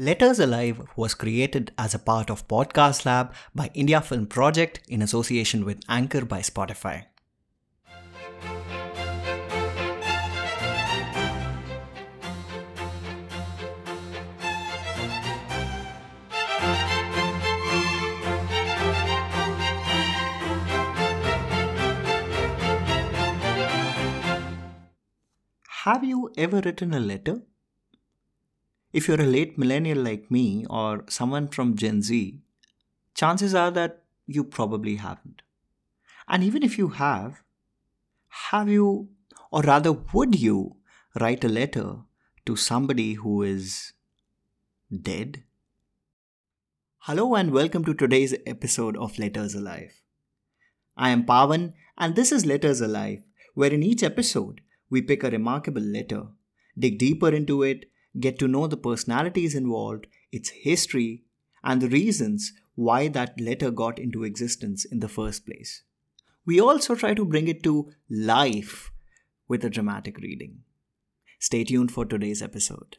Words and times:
Letters 0.00 0.38
Alive 0.40 0.80
was 0.96 1.12
created 1.12 1.72
as 1.76 1.92
a 1.94 1.98
part 1.98 2.30
of 2.30 2.48
Podcast 2.48 3.04
Lab 3.04 3.34
by 3.54 3.70
India 3.74 4.00
Film 4.00 4.26
Project 4.26 4.80
in 4.88 5.02
association 5.02 5.62
with 5.66 5.82
Anchor 5.90 6.24
by 6.24 6.40
Spotify. 6.40 7.04
Have 25.84 26.02
you 26.02 26.32
ever 26.38 26.62
written 26.64 26.94
a 26.94 27.00
letter? 27.00 27.42
If 28.92 29.06
you're 29.06 29.20
a 29.20 29.24
late 29.24 29.56
millennial 29.56 29.98
like 29.98 30.32
me 30.32 30.66
or 30.68 31.04
someone 31.08 31.46
from 31.46 31.76
Gen 31.76 32.02
Z, 32.02 32.40
chances 33.14 33.54
are 33.54 33.70
that 33.70 34.02
you 34.26 34.42
probably 34.42 34.96
haven't. 34.96 35.42
And 36.26 36.42
even 36.42 36.64
if 36.64 36.76
you 36.76 36.88
have, 36.88 37.44
have 38.50 38.68
you, 38.68 39.10
or 39.52 39.62
rather, 39.62 39.92
would 39.92 40.40
you 40.40 40.74
write 41.20 41.44
a 41.44 41.48
letter 41.48 41.98
to 42.46 42.56
somebody 42.56 43.14
who 43.14 43.44
is 43.44 43.92
dead? 44.90 45.44
Hello, 46.98 47.36
and 47.36 47.52
welcome 47.52 47.84
to 47.84 47.94
today's 47.94 48.34
episode 48.44 48.96
of 48.96 49.20
Letters 49.20 49.54
Alive. 49.54 50.02
I 50.96 51.10
am 51.10 51.24
Pavan, 51.24 51.74
and 51.96 52.16
this 52.16 52.32
is 52.32 52.44
Letters 52.44 52.80
Alive, 52.80 53.22
where 53.54 53.72
in 53.72 53.84
each 53.84 54.02
episode 54.02 54.62
we 54.90 55.00
pick 55.00 55.22
a 55.22 55.30
remarkable 55.30 55.80
letter, 55.80 56.24
dig 56.76 56.98
deeper 56.98 57.28
into 57.28 57.62
it, 57.62 57.84
get 58.18 58.38
to 58.38 58.48
know 58.48 58.66
the 58.66 58.76
personalities 58.76 59.54
involved, 59.54 60.06
its 60.32 60.50
history, 60.50 61.24
and 61.62 61.80
the 61.80 61.88
reasons 61.88 62.52
why 62.74 63.08
that 63.08 63.40
letter 63.40 63.70
got 63.70 63.98
into 63.98 64.24
existence 64.24 64.84
in 64.84 65.00
the 65.00 65.08
first 65.08 65.44
place. 65.46 65.82
We 66.46 66.60
also 66.60 66.94
try 66.94 67.14
to 67.14 67.24
bring 67.24 67.48
it 67.48 67.62
to 67.64 67.90
life 68.08 68.90
with 69.46 69.64
a 69.64 69.70
dramatic 69.70 70.18
reading. 70.18 70.60
Stay 71.38 71.64
tuned 71.64 71.92
for 71.92 72.04
today's 72.04 72.42
episode. 72.42 72.96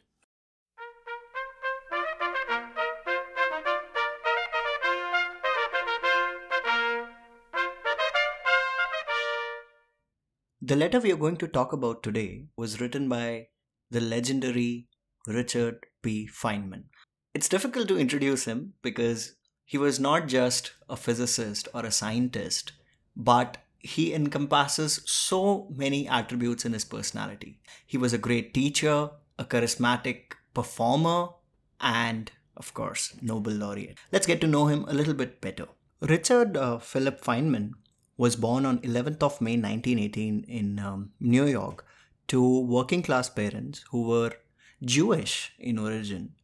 The 10.64 10.76
letter 10.76 11.00
we 11.00 11.10
are 11.12 11.16
going 11.16 11.36
to 11.38 11.48
talk 11.48 11.72
about 11.72 12.04
today 12.04 12.46
was 12.56 12.80
written 12.80 13.08
by 13.08 13.48
the 13.90 14.00
legendary 14.00 14.86
Richard 15.26 15.86
P. 16.02 16.28
Feynman. 16.28 16.84
It's 17.34 17.48
difficult 17.48 17.88
to 17.88 17.98
introduce 17.98 18.44
him 18.44 18.74
because 18.82 19.34
he 19.64 19.78
was 19.78 19.98
not 19.98 20.28
just 20.28 20.72
a 20.88 20.96
physicist 20.96 21.68
or 21.72 21.86
a 21.86 21.90
scientist, 21.90 22.72
but 23.16 23.58
he 23.78 24.14
encompasses 24.14 25.00
so 25.06 25.68
many 25.74 26.06
attributes 26.08 26.64
in 26.64 26.72
his 26.72 26.84
personality. 26.84 27.58
He 27.86 27.98
was 27.98 28.12
a 28.12 28.18
great 28.18 28.54
teacher, 28.54 29.10
a 29.38 29.44
charismatic 29.44 30.34
performer, 30.54 31.28
and 31.80 32.30
of 32.56 32.74
course, 32.74 33.16
Nobel 33.20 33.54
laureate. 33.54 33.98
Let's 34.12 34.26
get 34.26 34.40
to 34.42 34.46
know 34.46 34.66
him 34.66 34.84
a 34.86 34.92
little 34.92 35.14
bit 35.14 35.40
better. 35.40 35.66
Richard 36.00 36.56
uh, 36.56 36.78
Philip 36.78 37.20
Feynman 37.22 37.72
was 38.16 38.36
born 38.36 38.66
on 38.66 38.78
11th 38.80 39.22
of 39.22 39.40
May 39.40 39.56
1918 39.56 40.44
in 40.48 40.78
um, 40.78 41.12
New 41.18 41.46
York 41.46 41.84
to 42.28 42.60
working 42.60 43.02
class 43.02 43.28
parents 43.28 43.84
who 43.90 44.02
were 44.02 44.32
Jewish 44.84 45.52
in 45.58 45.78
origin 45.78 46.34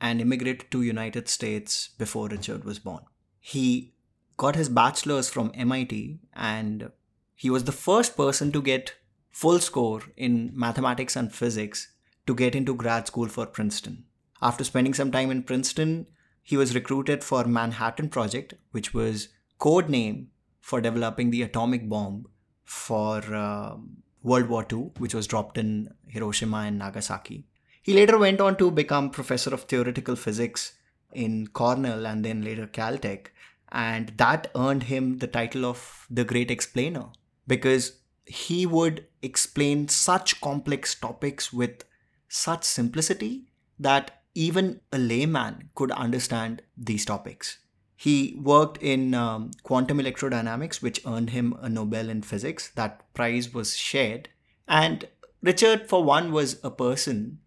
and 0.00 0.20
immigrated 0.20 0.70
to 0.70 0.82
United 0.82 1.28
States 1.28 1.88
before 1.98 2.28
Richard 2.28 2.64
was 2.64 2.78
born. 2.78 3.02
He 3.40 3.94
got 4.36 4.56
his 4.56 4.68
bachelor's 4.68 5.28
from 5.28 5.50
MIT 5.54 6.20
and 6.34 6.90
he 7.34 7.50
was 7.50 7.64
the 7.64 7.72
first 7.72 8.16
person 8.16 8.52
to 8.52 8.62
get 8.62 8.94
full 9.30 9.58
score 9.58 10.02
in 10.16 10.50
mathematics 10.54 11.16
and 11.16 11.32
physics 11.32 11.92
to 12.26 12.34
get 12.34 12.54
into 12.54 12.74
grad 12.74 13.06
school 13.06 13.28
for 13.28 13.46
Princeton. 13.46 14.04
After 14.40 14.64
spending 14.64 14.94
some 14.94 15.10
time 15.10 15.30
in 15.30 15.42
Princeton, 15.42 16.06
he 16.42 16.56
was 16.56 16.74
recruited 16.74 17.24
for 17.24 17.44
Manhattan 17.44 18.08
Project, 18.08 18.54
which 18.70 18.94
was 18.94 19.28
code 19.58 19.88
name 19.88 20.28
for 20.60 20.80
developing 20.80 21.30
the 21.30 21.42
atomic 21.42 21.88
bomb 21.88 22.26
for 22.64 23.18
uh, 23.34 23.76
World 24.22 24.48
War 24.48 24.66
II, 24.70 24.90
which 24.98 25.14
was 25.14 25.26
dropped 25.26 25.58
in 25.58 25.94
Hiroshima 26.06 26.58
and 26.58 26.78
Nagasaki. 26.78 27.46
He 27.82 27.94
later 27.94 28.18
went 28.18 28.40
on 28.40 28.56
to 28.56 28.70
become 28.70 29.10
professor 29.10 29.54
of 29.54 29.62
theoretical 29.62 30.16
physics 30.16 30.74
in 31.12 31.46
Cornell 31.48 32.06
and 32.06 32.24
then 32.24 32.42
later 32.42 32.66
Caltech, 32.66 33.28
and 33.70 34.12
that 34.16 34.50
earned 34.54 34.84
him 34.84 35.18
the 35.18 35.26
title 35.26 35.64
of 35.64 36.06
the 36.10 36.24
Great 36.24 36.50
Explainer 36.50 37.06
because 37.46 37.98
he 38.26 38.66
would 38.66 39.06
explain 39.22 39.88
such 39.88 40.40
complex 40.40 40.94
topics 40.94 41.52
with 41.52 41.84
such 42.28 42.64
simplicity 42.64 43.46
that 43.78 44.22
even 44.34 44.80
a 44.92 44.98
layman 44.98 45.70
could 45.74 45.90
understand 45.92 46.62
these 46.76 47.04
topics. 47.04 47.58
He 47.96 48.38
worked 48.40 48.80
in 48.80 49.14
um, 49.14 49.50
quantum 49.64 49.98
electrodynamics, 49.98 50.80
which 50.80 51.04
earned 51.04 51.30
him 51.30 51.56
a 51.60 51.68
Nobel 51.68 52.08
in 52.08 52.22
physics. 52.22 52.70
That 52.76 53.12
prize 53.12 53.52
was 53.52 53.76
shared. 53.76 54.28
And 54.68 55.08
Richard, 55.42 55.88
for 55.88 56.04
one, 56.04 56.30
was 56.30 56.60
a 56.62 56.70
person 56.70 57.40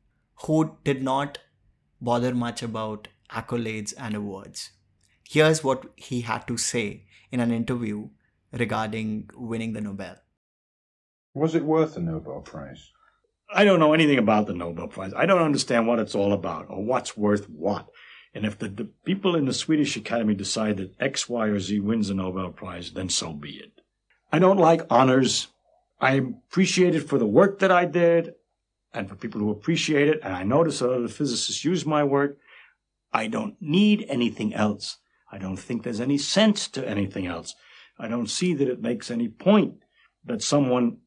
who 0.44 0.78
did 0.84 1.03
not 1.03 1.40
bother 2.00 2.34
much 2.34 2.63
about 2.63 3.07
accolades 3.29 3.94
and 3.97 4.16
awards. 4.16 4.72
Here's 5.28 5.63
what 5.63 5.85
he 5.96 6.22
had 6.22 6.47
to 6.47 6.57
say 6.57 7.06
in 7.31 7.40
an 7.40 7.52
interview 7.52 8.09
regarding 8.52 9.29
winning 9.35 9.74
the 9.74 9.81
Nobel. 9.81 10.18
Was 11.34 11.56
it 11.56 11.63
worth 11.63 11.94
the 11.94 12.02
Nobel 12.02 12.41
Prize? 12.41 12.91
I 13.53 13.63
don't 13.63 13.79
know 13.79 13.94
anything 13.94 14.18
about 14.18 14.47
the 14.47 14.53
Nobel 14.53 14.88
Prize. 14.88 15.13
I 15.16 15.25
don't 15.25 15.41
understand 15.41 15.88
what 15.88 16.00
it's 16.00 16.16
all 16.16 16.34
about 16.34 16.68
or 16.69 16.84
what's 16.84 17.16
worth 17.16 17.50
what. 17.50 17.88
And 18.34 18.46
if 18.46 18.58
the, 18.58 18.69
the 18.69 18.90
people 19.06 19.35
in 19.35 19.46
the 19.46 19.53
Swedish 19.53 19.96
Academy 19.96 20.34
decide 20.34 20.78
that 20.78 20.96
X, 21.00 21.28
Y, 21.29 21.47
or 21.47 21.59
Z 21.59 21.79
wins 21.81 22.08
the 22.08 22.13
Nobel 22.13 22.50
Prize, 22.50 22.91
then 22.91 23.09
so 23.09 23.34
be 23.34 23.52
it. 23.52 23.81
I 24.31 24.40
don't 24.40 24.58
like 24.58 24.85
honors. 24.90 25.47
I 26.00 26.13
appreciate 26.13 26.96
it 26.96 27.08
for 27.08 27.18
the 27.18 27.25
work 27.25 27.59
that 27.59 27.72
I 27.72 27.85
did 27.85 28.34
and 28.94 29.07
for 29.07 29.16
people 29.16 29.40
who 29.40 29.52
appreciate 29.52 30.07
it. 30.07 30.19
And 30.24 30.34
I 30.34 30.44
notice 30.44 30.81
of 30.81 31.12
physicists 31.13 31.63
use 31.63 31.85
my 31.85 32.03
work. 32.03 32.38
I 33.13 33.28
don't 33.28 33.56
need 33.59 34.06
anything 34.07 34.53
else. 34.53 34.97
I 35.31 35.38
don't 35.38 35.57
think 35.57 35.84
there's 35.84 36.02
any 36.02 36.18
sense 36.18 36.68
to 36.69 36.88
anything 36.88 37.25
else. 37.25 37.56
I 37.97 38.07
don't 38.07 38.29
see 38.29 38.53
that 38.53 38.68
it 38.68 38.81
makes 38.81 39.09
any 39.09 39.28
point 39.28 39.75
that 40.25 40.44
someone 40.44 40.97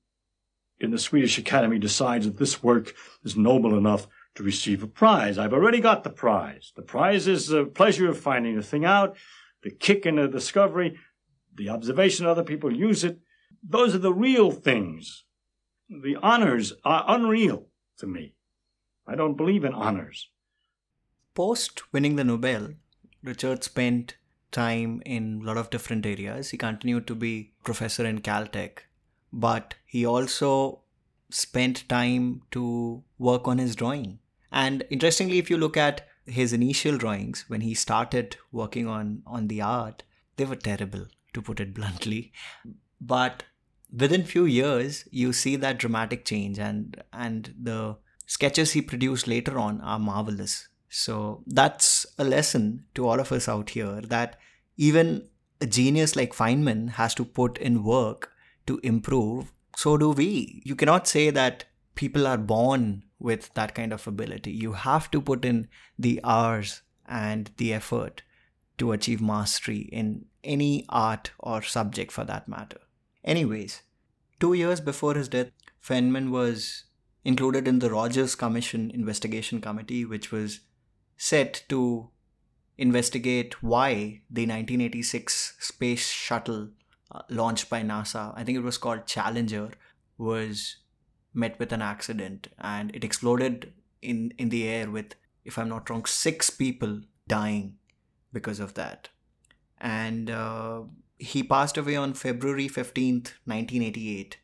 in 0.80 0.90
the 0.90 0.98
Swedish 0.98 1.38
Academy 1.38 1.78
decides 1.78 2.26
that 2.26 2.38
this 2.38 2.62
work 2.62 2.94
is 3.22 3.36
noble 3.36 3.76
enough 3.76 4.06
to 4.34 4.42
receive 4.42 4.82
a 4.82 4.86
prize. 4.86 5.38
I've 5.38 5.52
already 5.52 5.80
got 5.80 6.04
the 6.04 6.10
prize. 6.10 6.72
The 6.74 6.82
prize 6.82 7.28
is 7.28 7.46
the 7.46 7.64
pleasure 7.64 8.08
of 8.08 8.18
finding 8.18 8.56
the 8.56 8.62
thing 8.62 8.84
out, 8.84 9.16
the 9.62 9.70
kick 9.70 10.06
in 10.06 10.16
the 10.16 10.26
discovery, 10.26 10.98
the 11.54 11.68
observation 11.68 12.26
other 12.26 12.42
people 12.42 12.74
use 12.74 13.04
it. 13.04 13.20
Those 13.62 13.94
are 13.94 13.98
the 13.98 14.12
real 14.12 14.50
things. 14.50 15.24
The 15.88 16.16
honors 16.20 16.72
are 16.84 17.04
unreal 17.06 17.68
to 17.98 18.06
me. 18.06 18.34
I 19.06 19.14
don't 19.14 19.36
believe 19.36 19.64
in 19.64 19.74
honors. 19.74 20.28
Post 21.34 21.92
winning 21.92 22.16
the 22.16 22.24
Nobel, 22.24 22.74
Richard 23.22 23.64
spent 23.64 24.16
time 24.52 25.02
in 25.04 25.40
a 25.42 25.46
lot 25.46 25.56
of 25.56 25.70
different 25.70 26.06
areas. 26.06 26.50
He 26.50 26.56
continued 26.56 27.06
to 27.08 27.14
be 27.14 27.52
professor 27.64 28.06
in 28.06 28.20
Caltech, 28.20 28.78
but 29.32 29.74
he 29.84 30.06
also 30.06 30.80
spent 31.30 31.88
time 31.88 32.42
to 32.52 33.02
work 33.18 33.48
on 33.48 33.58
his 33.58 33.74
drawing. 33.74 34.20
And 34.52 34.84
interestingly, 34.90 35.38
if 35.38 35.50
you 35.50 35.58
look 35.58 35.76
at 35.76 36.06
his 36.26 36.52
initial 36.52 36.96
drawings 36.96 37.44
when 37.48 37.60
he 37.60 37.74
started 37.74 38.36
working 38.52 38.86
on 38.86 39.22
on 39.26 39.48
the 39.48 39.60
art, 39.60 40.04
they 40.36 40.44
were 40.44 40.56
terrible, 40.56 41.06
to 41.32 41.42
put 41.42 41.60
it 41.60 41.74
bluntly. 41.80 42.32
But 43.00 43.44
within 43.96 44.24
few 44.24 44.44
years 44.44 45.04
you 45.10 45.32
see 45.32 45.56
that 45.56 45.78
dramatic 45.78 46.24
change 46.24 46.58
and 46.58 47.02
and 47.12 47.54
the 47.60 47.96
sketches 48.26 48.72
he 48.72 48.82
produced 48.82 49.26
later 49.26 49.58
on 49.58 49.80
are 49.80 49.98
marvelous. 49.98 50.68
So 50.88 51.42
that's 51.46 52.06
a 52.18 52.24
lesson 52.24 52.84
to 52.94 53.06
all 53.06 53.20
of 53.20 53.32
us 53.32 53.48
out 53.48 53.70
here 53.70 54.00
that 54.02 54.38
even 54.76 55.28
a 55.60 55.66
genius 55.66 56.16
like 56.16 56.34
feynman 56.34 56.90
has 56.90 57.14
to 57.14 57.24
put 57.24 57.58
in 57.58 57.84
work 57.84 58.30
to 58.66 58.80
improve. 58.82 59.52
So 59.76 59.96
do 59.96 60.10
we. 60.10 60.62
You 60.64 60.74
cannot 60.76 61.06
say 61.06 61.30
that 61.30 61.64
people 61.94 62.26
are 62.26 62.38
born 62.38 63.02
with 63.18 63.52
that 63.54 63.74
kind 63.74 63.92
of 63.92 64.06
ability. 64.06 64.52
You 64.52 64.72
have 64.72 65.10
to 65.10 65.20
put 65.20 65.44
in 65.44 65.68
the 65.98 66.20
hours 66.24 66.82
and 67.06 67.50
the 67.56 67.72
effort 67.74 68.22
to 68.78 68.92
achieve 68.92 69.20
mastery 69.20 69.88
in 69.92 70.26
any 70.42 70.84
art 70.88 71.30
or 71.38 71.62
subject 71.62 72.12
for 72.12 72.24
that 72.24 72.48
matter 72.48 72.78
Anyways, 73.24 73.82
two 74.38 74.52
years 74.52 74.80
before 74.80 75.14
his 75.14 75.28
death, 75.28 75.50
Feynman 75.82 76.30
was 76.30 76.84
included 77.24 77.66
in 77.66 77.78
the 77.78 77.90
Rogers 77.90 78.34
Commission 78.34 78.90
investigation 78.90 79.60
committee, 79.60 80.04
which 80.04 80.30
was 80.30 80.60
set 81.16 81.64
to 81.68 82.10
investigate 82.76 83.62
why 83.62 84.20
the 84.28 84.42
1986 84.42 85.54
space 85.58 86.10
shuttle 86.10 86.68
uh, 87.10 87.22
launched 87.30 87.70
by 87.70 87.82
NASA, 87.82 88.32
I 88.36 88.44
think 88.44 88.58
it 88.58 88.62
was 88.62 88.78
called 88.78 89.06
Challenger, 89.06 89.70
was 90.18 90.76
met 91.32 91.58
with 91.58 91.72
an 91.72 91.82
accident 91.82 92.48
and 92.58 92.94
it 92.94 93.04
exploded 93.04 93.72
in, 94.02 94.32
in 94.38 94.50
the 94.50 94.68
air 94.68 94.90
with, 94.90 95.14
if 95.44 95.58
I'm 95.58 95.68
not 95.68 95.88
wrong, 95.88 96.04
six 96.04 96.50
people 96.50 97.00
dying 97.26 97.76
because 98.32 98.60
of 98.60 98.74
that. 98.74 99.08
And 99.78 100.30
uh, 100.30 100.82
he 101.24 101.42
passed 101.42 101.76
away 101.76 101.96
on 101.96 102.14
February 102.14 102.68
15th, 102.68 103.32
1988, 103.46 104.38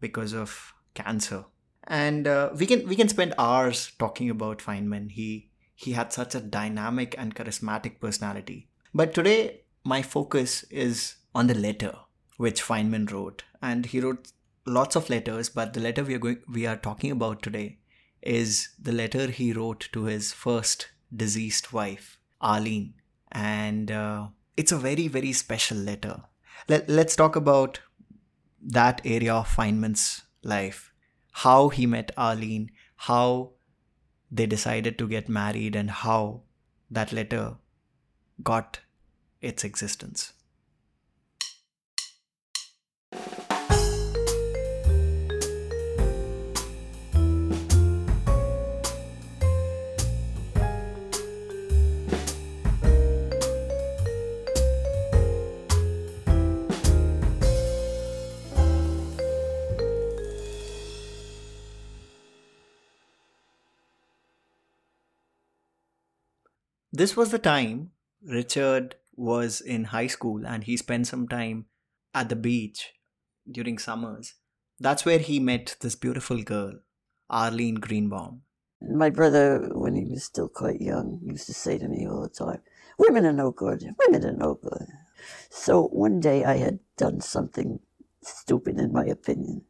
because 0.00 0.32
of 0.32 0.74
cancer. 0.94 1.44
And 1.84 2.26
uh, 2.26 2.50
we 2.54 2.66
can 2.66 2.86
we 2.88 2.96
can 2.96 3.08
spend 3.08 3.34
hours 3.38 3.92
talking 3.98 4.30
about 4.30 4.58
Feynman. 4.58 5.10
He 5.10 5.50
he 5.74 5.92
had 5.92 6.12
such 6.12 6.34
a 6.34 6.40
dynamic 6.40 7.14
and 7.18 7.34
charismatic 7.34 8.00
personality. 8.00 8.68
But 8.94 9.14
today, 9.14 9.62
my 9.84 10.02
focus 10.02 10.62
is 10.64 11.16
on 11.34 11.48
the 11.48 11.54
letter 11.54 11.94
which 12.36 12.62
Feynman 12.62 13.10
wrote, 13.10 13.44
and 13.60 13.86
he 13.86 14.00
wrote 14.00 14.32
lots 14.64 14.96
of 14.96 15.10
letters. 15.10 15.48
But 15.48 15.72
the 15.72 15.80
letter 15.80 16.04
we 16.04 16.14
are 16.14 16.24
going 16.26 16.42
we 16.48 16.66
are 16.66 16.76
talking 16.76 17.10
about 17.10 17.42
today 17.42 17.78
is 18.22 18.68
the 18.80 18.92
letter 18.92 19.26
he 19.26 19.52
wrote 19.52 19.88
to 19.92 20.04
his 20.04 20.32
first 20.32 20.88
deceased 21.14 21.72
wife, 21.72 22.18
Arline, 22.40 22.94
and 23.32 23.90
uh, 23.90 24.28
it's 24.56 24.72
a 24.72 24.78
very 24.78 25.08
very 25.08 25.32
special 25.32 25.76
letter. 25.78 26.22
Let, 26.68 26.88
let's 26.88 27.16
talk 27.16 27.36
about 27.36 27.80
that 28.64 29.00
area 29.04 29.34
of 29.34 29.48
Feynman's 29.48 30.22
life, 30.42 30.92
how 31.32 31.68
he 31.70 31.86
met 31.86 32.12
Arline, 32.16 32.70
how 32.96 33.52
they 34.30 34.46
decided 34.46 34.98
to 34.98 35.08
get 35.08 35.28
married, 35.28 35.74
and 35.74 35.90
how 35.90 36.42
that 36.90 37.12
letter 37.12 37.56
got 38.42 38.80
its 39.40 39.64
existence. 39.64 40.32
This 66.94 67.16
was 67.16 67.30
the 67.30 67.38
time 67.38 67.92
Richard 68.22 68.96
was 69.16 69.62
in 69.62 69.84
high 69.84 70.08
school 70.08 70.46
and 70.46 70.64
he 70.64 70.76
spent 70.76 71.06
some 71.06 71.26
time 71.26 71.64
at 72.12 72.28
the 72.28 72.36
beach 72.36 72.92
during 73.50 73.78
summers. 73.78 74.34
That's 74.78 75.06
where 75.06 75.18
he 75.18 75.40
met 75.40 75.76
this 75.80 75.94
beautiful 75.94 76.42
girl, 76.42 76.80
Arline 77.30 77.76
Greenbaum. 77.76 78.42
My 78.82 79.08
brother, 79.08 79.70
when 79.72 79.94
he 79.94 80.04
was 80.04 80.24
still 80.24 80.48
quite 80.48 80.82
young, 80.82 81.20
used 81.22 81.46
to 81.46 81.54
say 81.54 81.78
to 81.78 81.88
me 81.88 82.06
all 82.06 82.20
the 82.22 82.28
time, 82.28 82.60
Women 82.98 83.24
are 83.24 83.32
no 83.32 83.52
good. 83.52 83.82
Women 84.06 84.26
are 84.26 84.36
no 84.36 84.54
good. 84.54 84.86
So 85.48 85.84
one 85.86 86.20
day 86.20 86.44
I 86.44 86.58
had 86.58 86.80
done 86.98 87.22
something 87.22 87.80
stupid, 88.22 88.78
in 88.78 88.92
my 88.92 89.06
opinion. 89.06 89.62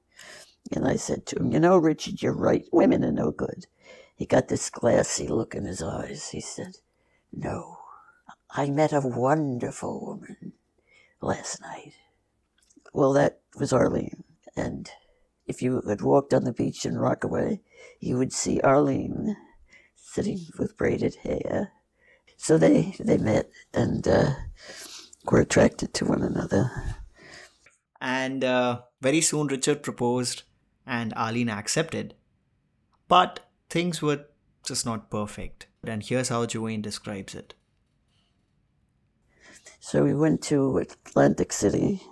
And 0.72 0.88
I 0.88 0.96
said 0.96 1.26
to 1.26 1.36
him, 1.36 1.52
You 1.52 1.60
know, 1.60 1.76
Richard, 1.76 2.20
you're 2.20 2.36
right. 2.36 2.64
Women 2.72 3.04
are 3.04 3.12
no 3.12 3.30
good. 3.30 3.66
He 4.16 4.26
got 4.26 4.48
this 4.48 4.70
glassy 4.70 5.28
look 5.28 5.54
in 5.54 5.66
his 5.66 5.82
eyes. 5.82 6.30
He 6.30 6.40
said, 6.40 6.78
No, 7.32 7.78
I 8.50 8.68
met 8.68 8.92
a 8.92 9.00
wonderful 9.00 10.04
woman 10.04 10.52
last 11.20 11.60
night. 11.62 11.94
Well, 12.92 13.12
that 13.14 13.40
was 13.58 13.72
Arline. 13.72 14.24
And 14.54 14.90
if 15.46 15.62
you 15.62 15.80
had 15.88 16.02
walked 16.02 16.34
on 16.34 16.44
the 16.44 16.52
beach 16.52 16.84
in 16.84 16.98
Rockaway, 16.98 17.60
you 18.00 18.18
would 18.18 18.32
see 18.32 18.60
Arline 18.60 19.36
sitting 19.96 20.40
with 20.58 20.76
braided 20.76 21.14
hair. 21.16 21.72
So 22.36 22.58
they, 22.58 22.94
they 23.00 23.16
met 23.16 23.50
and 23.72 24.06
uh, 24.06 24.30
were 25.30 25.40
attracted 25.40 25.94
to 25.94 26.04
one 26.04 26.22
another. 26.22 26.70
And 28.00 28.44
uh, 28.44 28.82
very 29.00 29.22
soon 29.22 29.46
Richard 29.46 29.82
proposed 29.82 30.42
and 30.86 31.14
Arline 31.16 31.48
accepted. 31.48 32.14
But 33.08 33.40
things 33.70 34.02
were 34.02 34.26
just 34.64 34.84
not 34.84 35.10
perfect. 35.10 35.68
And 35.84 36.02
here's 36.02 36.28
how 36.28 36.46
Joanne 36.46 36.80
describes 36.82 37.34
it. 37.34 37.54
So 39.80 40.04
we 40.04 40.14
went 40.14 40.40
to 40.42 40.78
Atlantic 40.78 41.52
City, 41.52 42.02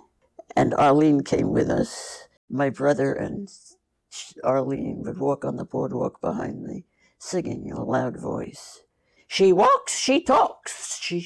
and 0.57 0.73
Arline 0.73 1.23
came 1.23 1.51
with 1.51 1.69
us. 1.69 2.27
My 2.49 2.69
brother 2.69 3.13
and 3.13 3.49
Arline 4.43 5.03
would 5.05 5.17
walk 5.19 5.45
on 5.45 5.55
the 5.55 5.63
boardwalk 5.63 6.19
behind 6.19 6.63
me, 6.63 6.83
singing 7.17 7.67
in 7.67 7.73
a 7.73 7.85
loud 7.85 8.19
voice. 8.19 8.81
She 9.25 9.53
walks, 9.53 9.97
she 9.97 10.21
talks, 10.21 10.99
she 10.99 11.25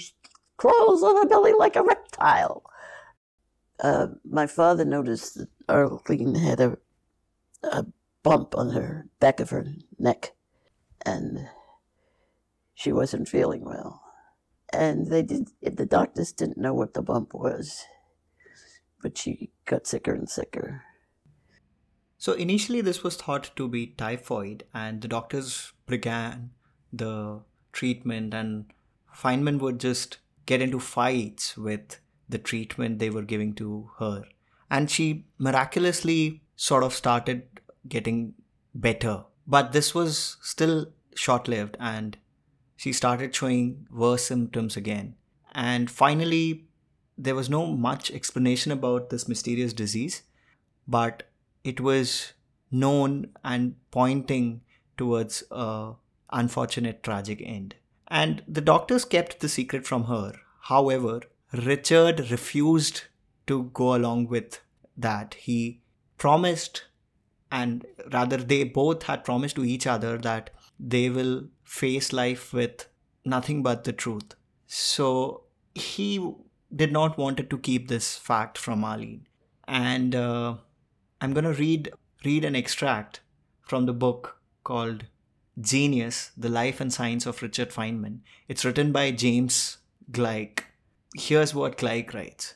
crawls 0.57 1.01
on 1.01 1.15
her 1.15 1.27
belly 1.27 1.53
like 1.53 1.75
a 1.75 1.83
reptile. 1.83 2.63
Uh, 3.79 4.07
my 4.23 4.45
father 4.45 4.85
noticed 4.85 5.35
that 5.35 5.49
Arline 5.67 6.35
had 6.35 6.59
a, 6.59 6.77
a 7.63 7.87
bump 8.21 8.55
on 8.55 8.69
her 8.69 9.07
back 9.19 9.39
of 9.39 9.49
her 9.49 9.65
neck, 9.97 10.33
and 11.03 11.49
she 12.75 12.91
wasn't 12.91 13.27
feeling 13.27 13.65
well 13.65 14.05
and 14.75 15.07
they 15.07 15.21
did. 15.21 15.49
The 15.61 15.85
doctors 15.85 16.31
didn't 16.31 16.57
know 16.57 16.73
what 16.73 16.93
the 16.93 17.01
bump 17.01 17.33
was, 17.33 17.85
but 19.01 19.17
she 19.17 19.51
got 19.65 19.87
sicker 19.87 20.13
and 20.13 20.29
sicker. 20.29 20.83
So 22.17 22.33
initially, 22.33 22.81
this 22.81 23.03
was 23.03 23.15
thought 23.15 23.51
to 23.55 23.67
be 23.67 23.87
typhoid, 23.87 24.63
and 24.73 25.01
the 25.01 25.07
doctors 25.07 25.73
began 25.85 26.51
the 26.91 27.41
treatment, 27.71 28.33
and 28.33 28.65
Feynman 29.15 29.59
would 29.59 29.79
just 29.79 30.19
get 30.45 30.61
into 30.61 30.79
fights 30.79 31.57
with 31.57 31.99
the 32.27 32.37
treatment 32.37 32.99
they 32.99 33.09
were 33.09 33.21
giving 33.21 33.53
to 33.55 33.91
her, 33.99 34.23
and 34.69 34.89
she 34.89 35.25
miraculously 35.37 36.41
sort 36.55 36.83
of 36.83 36.93
started 36.93 37.43
getting 37.87 38.33
better. 38.73 39.25
But 39.45 39.73
this 39.73 39.93
was 39.93 40.37
still 40.41 40.87
short 41.15 41.47
lived, 41.47 41.77
and 41.79 42.17
she 42.75 42.93
started 42.93 43.33
showing 43.33 43.87
worse 43.91 44.25
symptoms 44.25 44.75
again. 44.75 45.15
And 45.53 45.89
finally, 45.89 46.65
there 47.17 47.35
was 47.35 47.49
no 47.49 47.65
much 47.67 48.11
explanation 48.11 48.71
about 48.71 49.09
this 49.09 49.27
mysterious 49.27 49.73
disease, 49.73 50.23
but 50.87 51.23
it 51.63 51.79
was 51.79 52.33
known 52.71 53.29
and 53.43 53.75
pointing 53.91 54.61
towards 54.97 55.43
a 55.51 55.93
unfortunate 56.31 57.03
tragic 57.03 57.41
end. 57.43 57.75
And 58.07 58.43
the 58.47 58.61
doctors 58.61 59.05
kept 59.05 59.39
the 59.39 59.49
secret 59.49 59.87
from 59.87 60.05
her. 60.05 60.33
However, 60.63 61.21
Richard 61.53 62.31
refused 62.31 63.03
to 63.47 63.71
go 63.73 63.95
along 63.95 64.27
with 64.27 64.61
that. 64.97 65.35
He 65.35 65.81
promised, 66.17 66.85
and 67.51 67.85
rather, 68.11 68.37
they 68.37 68.63
both 68.63 69.03
had 69.03 69.23
promised 69.23 69.55
to 69.55 69.63
each 69.63 69.87
other 69.87 70.17
that 70.17 70.49
they 70.79 71.09
will 71.09 71.45
face 71.65 72.13
life 72.13 72.53
with 72.53 72.87
nothing 73.25 73.61
but 73.63 73.83
the 73.83 73.91
truth. 73.91 74.35
So 74.67 75.43
he 75.73 76.33
did 76.73 76.91
not 76.91 77.17
wanted 77.17 77.49
to 77.49 77.57
keep 77.57 77.87
this 77.87 78.17
fact 78.17 78.57
from 78.57 78.83
Arline. 78.83 79.27
And 79.67 80.15
uh, 80.15 80.55
I'm 81.19 81.33
going 81.33 81.43
to 81.43 81.53
read 81.53 81.91
read 82.23 82.45
an 82.45 82.55
extract 82.55 83.21
from 83.61 83.85
the 83.85 83.93
book 83.93 84.39
called 84.63 85.05
Genius: 85.59 86.31
The 86.37 86.49
Life 86.49 86.79
and 86.79 86.93
Science 86.93 87.25
of 87.25 87.41
Richard 87.41 87.71
Feynman. 87.71 88.19
It's 88.47 88.63
written 88.63 88.91
by 88.91 89.11
James 89.11 89.77
Gleick. 90.11 90.63
Here's 91.15 91.55
what 91.55 91.77
Gleick 91.77 92.13
writes. 92.13 92.55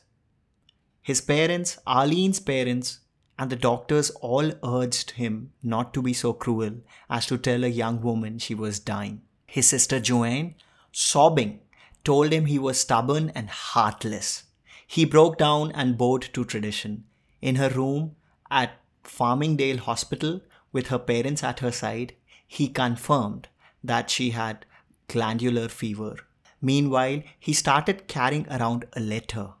His 1.02 1.20
parents, 1.20 1.78
Arline's 1.86 2.40
parents, 2.40 3.00
and 3.40 3.48
the 3.48 3.56
doctors 3.56 4.10
all 4.20 4.52
urged 4.62 5.12
him 5.12 5.50
not 5.62 5.94
to 5.94 6.02
be 6.02 6.12
so 6.12 6.30
cruel 6.34 6.74
as 7.08 7.24
to 7.24 7.38
tell 7.38 7.64
a 7.64 7.68
young 7.68 8.02
woman 8.02 8.38
she 8.38 8.54
was 8.54 8.78
dying. 8.78 9.22
His 9.46 9.66
sister 9.66 9.98
Joanne, 9.98 10.56
sobbing, 10.92 11.60
told 12.04 12.32
him 12.32 12.44
he 12.44 12.58
was 12.58 12.78
stubborn 12.78 13.30
and 13.34 13.48
heartless. 13.48 14.42
He 14.86 15.06
broke 15.06 15.38
down 15.38 15.72
and 15.72 15.96
bowed 15.96 16.28
to 16.34 16.44
tradition. 16.44 17.04
In 17.40 17.54
her 17.54 17.70
room 17.70 18.14
at 18.50 18.72
Farmingdale 19.04 19.78
Hospital, 19.78 20.42
with 20.70 20.88
her 20.88 20.98
parents 20.98 21.42
at 21.42 21.60
her 21.60 21.72
side, 21.72 22.12
he 22.46 22.68
confirmed 22.68 23.48
that 23.82 24.10
she 24.10 24.30
had 24.30 24.66
glandular 25.08 25.68
fever. 25.68 26.16
Meanwhile, 26.60 27.22
he 27.38 27.54
started 27.54 28.06
carrying 28.06 28.46
around 28.50 28.84
a 28.92 29.00
letter, 29.00 29.54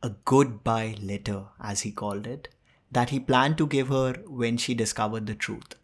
a 0.00 0.10
goodbye 0.24 0.94
letter, 1.02 1.46
as 1.60 1.80
he 1.80 1.90
called 1.90 2.28
it, 2.28 2.53
that 2.94 3.10
he 3.10 3.20
planned 3.20 3.58
to 3.58 3.66
give 3.66 3.88
her 3.88 4.14
when 4.26 4.56
she 4.56 4.74
discovered 4.74 5.26
the 5.26 5.34
truth. 5.34 5.74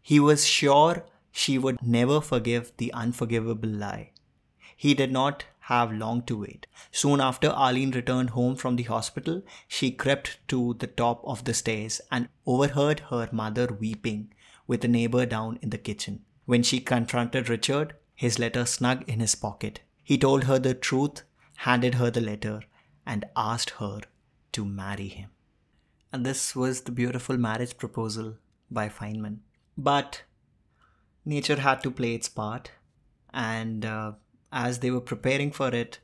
He 0.00 0.18
was 0.18 0.46
sure 0.46 1.04
she 1.30 1.58
would 1.58 1.82
never 1.82 2.20
forgive 2.20 2.72
the 2.76 2.92
unforgivable 2.92 3.68
lie. 3.68 4.12
He 4.76 4.94
did 4.94 5.12
not 5.12 5.44
have 5.60 5.92
long 5.92 6.22
to 6.22 6.40
wait. 6.40 6.66
Soon 6.92 7.20
after 7.20 7.48
Arline 7.48 7.90
returned 7.92 8.30
home 8.30 8.54
from 8.54 8.76
the 8.76 8.82
hospital, 8.82 9.42
she 9.66 9.90
crept 9.90 10.38
to 10.48 10.74
the 10.74 10.86
top 10.86 11.22
of 11.24 11.44
the 11.44 11.54
stairs 11.54 12.00
and 12.12 12.28
overheard 12.46 13.00
her 13.10 13.28
mother 13.32 13.66
weeping 13.80 14.32
with 14.66 14.84
a 14.84 14.88
neighbor 14.88 15.24
down 15.26 15.58
in 15.62 15.70
the 15.70 15.78
kitchen. 15.78 16.20
When 16.44 16.62
she 16.62 16.80
confronted 16.80 17.48
Richard, 17.48 17.94
his 18.14 18.38
letter 18.38 18.66
snug 18.66 19.08
in 19.08 19.20
his 19.20 19.34
pocket, 19.34 19.80
he 20.02 20.18
told 20.18 20.44
her 20.44 20.58
the 20.58 20.74
truth, 20.74 21.22
handed 21.56 21.94
her 21.94 22.10
the 22.10 22.20
letter, 22.20 22.60
and 23.06 23.24
asked 23.34 23.70
her 23.70 24.00
to 24.52 24.64
marry 24.64 25.08
him. 25.08 25.30
And 26.14 26.24
this 26.24 26.54
was 26.54 26.82
the 26.82 26.92
beautiful 26.92 27.36
marriage 27.36 27.76
proposal 27.76 28.36
by 28.70 28.88
Feynman. 28.88 29.38
But 29.76 30.22
nature 31.24 31.56
had 31.60 31.82
to 31.82 31.90
play 31.90 32.14
its 32.14 32.28
part, 32.28 32.70
and 33.32 33.84
uh, 33.84 34.12
as 34.52 34.78
they 34.78 34.92
were 34.92 35.00
preparing 35.00 35.50
for 35.50 35.74
it, 35.74 35.98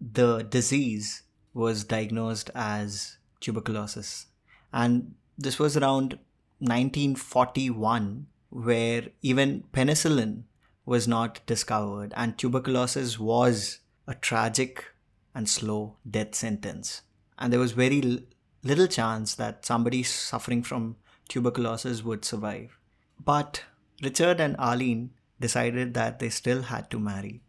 the 0.00 0.44
disease 0.44 1.24
was 1.52 1.82
diagnosed 1.82 2.48
as 2.54 3.16
tuberculosis. 3.40 4.26
And 4.72 5.16
this 5.36 5.58
was 5.58 5.76
around 5.76 6.20
1941, 6.60 8.28
where 8.50 9.08
even 9.20 9.64
penicillin 9.72 10.44
was 10.84 11.08
not 11.08 11.44
discovered, 11.44 12.14
and 12.16 12.38
tuberculosis 12.38 13.18
was 13.18 13.80
a 14.06 14.14
tragic 14.14 14.84
and 15.34 15.48
slow 15.48 15.96
death 16.08 16.36
sentence. 16.36 17.02
And 17.36 17.52
there 17.52 17.58
was 17.58 17.72
very 17.72 18.28
little 18.62 18.86
chance 18.86 19.34
that 19.34 19.64
somebody 19.64 20.02
suffering 20.02 20.62
from 20.62 20.96
tuberculosis 21.28 22.02
would 22.02 22.24
survive. 22.24 22.78
But 23.22 23.64
Richard 24.02 24.40
and 24.40 24.56
Arline 24.58 25.10
decided 25.40 25.94
that 25.94 26.18
they 26.18 26.28
still 26.28 26.62
had 26.62 26.90
to 26.90 26.98
marry. 26.98 27.42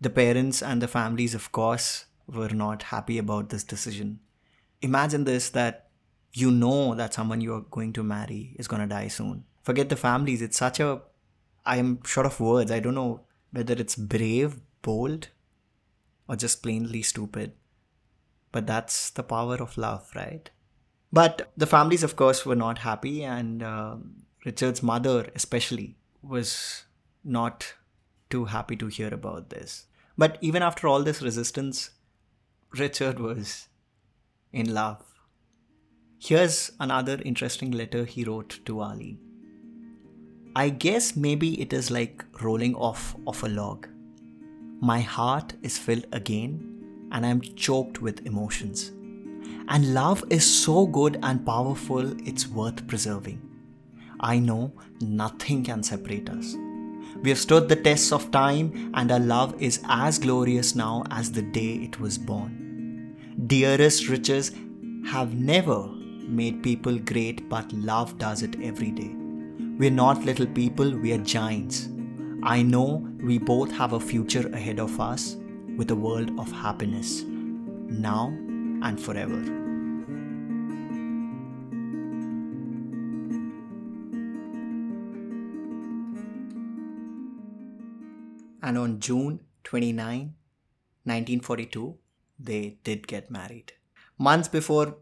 The 0.00 0.10
parents 0.10 0.62
and 0.62 0.82
the 0.82 0.88
families, 0.88 1.34
of 1.34 1.52
course, 1.52 2.06
were 2.26 2.50
not 2.50 2.84
happy 2.84 3.18
about 3.18 3.48
this 3.48 3.64
decision. 3.64 4.20
Imagine 4.82 5.24
this 5.24 5.50
that 5.50 5.88
you 6.32 6.50
know 6.50 6.94
that 6.94 7.14
someone 7.14 7.40
you 7.40 7.54
are 7.54 7.62
going 7.62 7.92
to 7.94 8.02
marry 8.02 8.54
is 8.58 8.68
going 8.68 8.82
to 8.82 8.88
die 8.88 9.08
soon. 9.08 9.44
Forget 9.62 9.88
the 9.88 9.96
families. 9.96 10.42
It's 10.42 10.58
such 10.58 10.80
a. 10.80 11.00
I'm 11.64 12.02
short 12.04 12.26
of 12.26 12.38
words. 12.38 12.70
I 12.70 12.80
don't 12.80 12.94
know 12.94 13.22
whether 13.50 13.74
it's 13.74 13.96
brave, 13.96 14.60
bold, 14.82 15.28
or 16.28 16.36
just 16.36 16.62
plainly 16.62 17.02
stupid. 17.02 17.52
But 18.52 18.66
that's 18.66 19.10
the 19.10 19.22
power 19.22 19.56
of 19.56 19.76
love, 19.76 20.10
right? 20.14 20.50
But 21.12 21.50
the 21.56 21.66
families, 21.66 22.02
of 22.02 22.16
course, 22.16 22.44
were 22.44 22.56
not 22.56 22.78
happy, 22.78 23.24
and 23.24 23.62
uh, 23.62 23.96
Richard's 24.44 24.82
mother, 24.82 25.28
especially, 25.34 25.96
was 26.22 26.84
not 27.24 27.74
too 28.30 28.46
happy 28.46 28.76
to 28.76 28.86
hear 28.86 29.12
about 29.12 29.50
this. 29.50 29.86
But 30.18 30.38
even 30.40 30.62
after 30.62 30.88
all 30.88 31.02
this 31.02 31.22
resistance, 31.22 31.90
Richard 32.72 33.18
was 33.20 33.68
in 34.52 34.72
love. 34.72 35.04
Here's 36.18 36.72
another 36.80 37.20
interesting 37.24 37.70
letter 37.70 38.04
he 38.04 38.24
wrote 38.24 38.60
to 38.64 38.80
Ali. 38.80 39.18
I 40.54 40.70
guess 40.70 41.16
maybe 41.16 41.60
it 41.60 41.72
is 41.72 41.90
like 41.90 42.24
rolling 42.40 42.74
off 42.74 43.14
of 43.26 43.42
a 43.44 43.48
log. 43.48 43.88
My 44.80 45.00
heart 45.00 45.54
is 45.62 45.78
filled 45.78 46.06
again 46.12 46.75
and 47.12 47.24
I'm 47.24 47.40
choked 47.40 48.02
with 48.02 48.26
emotions. 48.26 48.92
And 49.68 49.94
love 49.94 50.24
is 50.30 50.46
so 50.46 50.86
good 50.86 51.18
and 51.22 51.44
powerful, 51.44 52.12
it's 52.26 52.46
worth 52.46 52.86
preserving. 52.86 53.42
I 54.20 54.38
know 54.38 54.72
nothing 55.00 55.64
can 55.64 55.82
separate 55.82 56.30
us. 56.30 56.54
We 57.22 57.30
have 57.30 57.38
stood 57.38 57.68
the 57.68 57.76
tests 57.76 58.12
of 58.12 58.30
time, 58.30 58.92
and 58.94 59.10
our 59.10 59.18
love 59.18 59.60
is 59.60 59.80
as 59.88 60.18
glorious 60.18 60.74
now 60.74 61.04
as 61.10 61.32
the 61.32 61.42
day 61.42 61.74
it 61.74 61.98
was 61.98 62.18
born. 62.18 63.16
Dearest 63.46 64.08
riches 64.08 64.52
have 65.06 65.34
never 65.34 65.88
made 65.88 66.62
people 66.62 66.98
great, 66.98 67.48
but 67.48 67.72
love 67.72 68.18
does 68.18 68.42
it 68.42 68.56
every 68.62 68.90
day. 68.90 69.14
We're 69.78 69.90
not 69.90 70.24
little 70.24 70.46
people, 70.46 70.96
we 70.96 71.12
are 71.12 71.18
giants. 71.18 71.88
I 72.42 72.62
know 72.62 73.06
we 73.20 73.38
both 73.38 73.72
have 73.72 73.92
a 73.92 74.00
future 74.00 74.48
ahead 74.52 74.78
of 74.78 75.00
us 75.00 75.36
with 75.76 75.90
a 75.90 75.96
world 75.96 76.30
of 76.38 76.50
happiness, 76.50 77.22
now 77.24 78.28
and 78.82 79.00
forever. 79.00 79.38
And 88.62 88.78
on 88.78 88.98
June 88.98 89.40
29, 89.64 90.34
1942, 91.04 91.98
they 92.38 92.78
did 92.82 93.06
get 93.06 93.30
married. 93.30 93.72
Months 94.18 94.48
before 94.48 94.96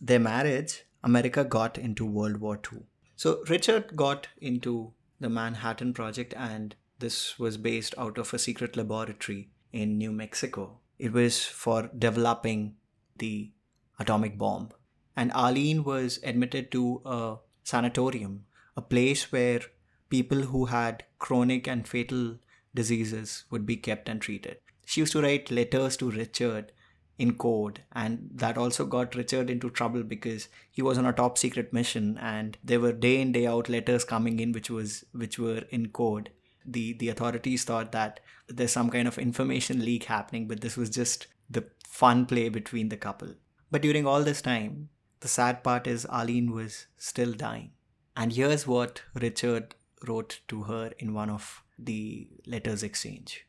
their 0.00 0.20
marriage, 0.20 0.84
America 1.02 1.44
got 1.44 1.76
into 1.76 2.04
World 2.06 2.36
War 2.36 2.60
II. 2.72 2.80
So 3.16 3.42
Richard 3.48 3.96
got 3.96 4.28
into 4.40 4.92
the 5.18 5.28
Manhattan 5.28 5.92
Project, 5.92 6.34
and 6.36 6.76
this 6.98 7.38
was 7.38 7.56
based 7.56 7.94
out 7.98 8.16
of 8.16 8.32
a 8.32 8.38
secret 8.38 8.76
laboratory 8.76 9.50
in 9.72 9.98
New 9.98 10.12
Mexico. 10.12 10.78
It 10.98 11.12
was 11.12 11.44
for 11.44 11.90
developing 11.96 12.76
the 13.18 13.50
atomic 13.98 14.38
bomb. 14.38 14.70
And 15.16 15.32
Arlene 15.32 15.84
was 15.84 16.18
admitted 16.22 16.70
to 16.72 17.02
a 17.04 17.36
sanatorium, 17.62 18.46
a 18.76 18.82
place 18.82 19.30
where 19.32 19.60
people 20.08 20.42
who 20.42 20.66
had 20.66 21.04
chronic 21.18 21.68
and 21.68 21.86
fatal 21.86 22.38
diseases 22.74 23.44
would 23.50 23.66
be 23.66 23.76
kept 23.76 24.08
and 24.08 24.20
treated. 24.20 24.58
She 24.86 25.00
used 25.00 25.12
to 25.12 25.22
write 25.22 25.50
letters 25.50 25.96
to 25.98 26.10
Richard 26.10 26.72
in 27.18 27.34
code, 27.34 27.82
and 27.92 28.30
that 28.34 28.56
also 28.56 28.86
got 28.86 29.14
Richard 29.14 29.50
into 29.50 29.68
trouble 29.68 30.02
because 30.02 30.48
he 30.70 30.80
was 30.80 30.96
on 30.96 31.04
a 31.06 31.12
top 31.12 31.36
secret 31.36 31.72
mission, 31.72 32.16
and 32.18 32.56
there 32.64 32.80
were 32.80 32.92
day 32.92 33.20
in 33.20 33.32
day 33.32 33.46
out 33.46 33.68
letters 33.68 34.04
coming 34.04 34.40
in 34.40 34.52
which 34.52 34.70
was 34.70 35.04
which 35.12 35.38
were 35.38 35.64
in 35.70 35.90
code. 35.90 36.30
The 36.64 36.92
the 36.94 37.08
authorities 37.08 37.64
thought 37.64 37.92
that 37.92 38.20
there's 38.48 38.72
some 38.72 38.90
kind 38.90 39.08
of 39.08 39.18
information 39.18 39.84
leak 39.84 40.04
happening, 40.04 40.48
but 40.48 40.60
this 40.60 40.76
was 40.76 40.90
just 40.90 41.26
the 41.48 41.64
fun 41.88 42.26
play 42.26 42.48
between 42.48 42.88
the 42.88 42.96
couple. 42.96 43.34
But 43.70 43.82
during 43.82 44.06
all 44.06 44.22
this 44.22 44.42
time, 44.42 44.88
the 45.20 45.28
sad 45.28 45.62
part 45.62 45.86
is 45.86 46.06
Arline 46.06 46.52
was 46.52 46.86
still 46.96 47.32
dying. 47.32 47.72
And 48.16 48.32
here's 48.32 48.66
what 48.66 49.02
Richard 49.14 49.74
wrote 50.06 50.40
to 50.48 50.62
her 50.64 50.92
in 50.98 51.14
one 51.14 51.30
of 51.30 51.62
the 51.78 52.28
letters 52.46 52.82
exchange. 52.82 53.46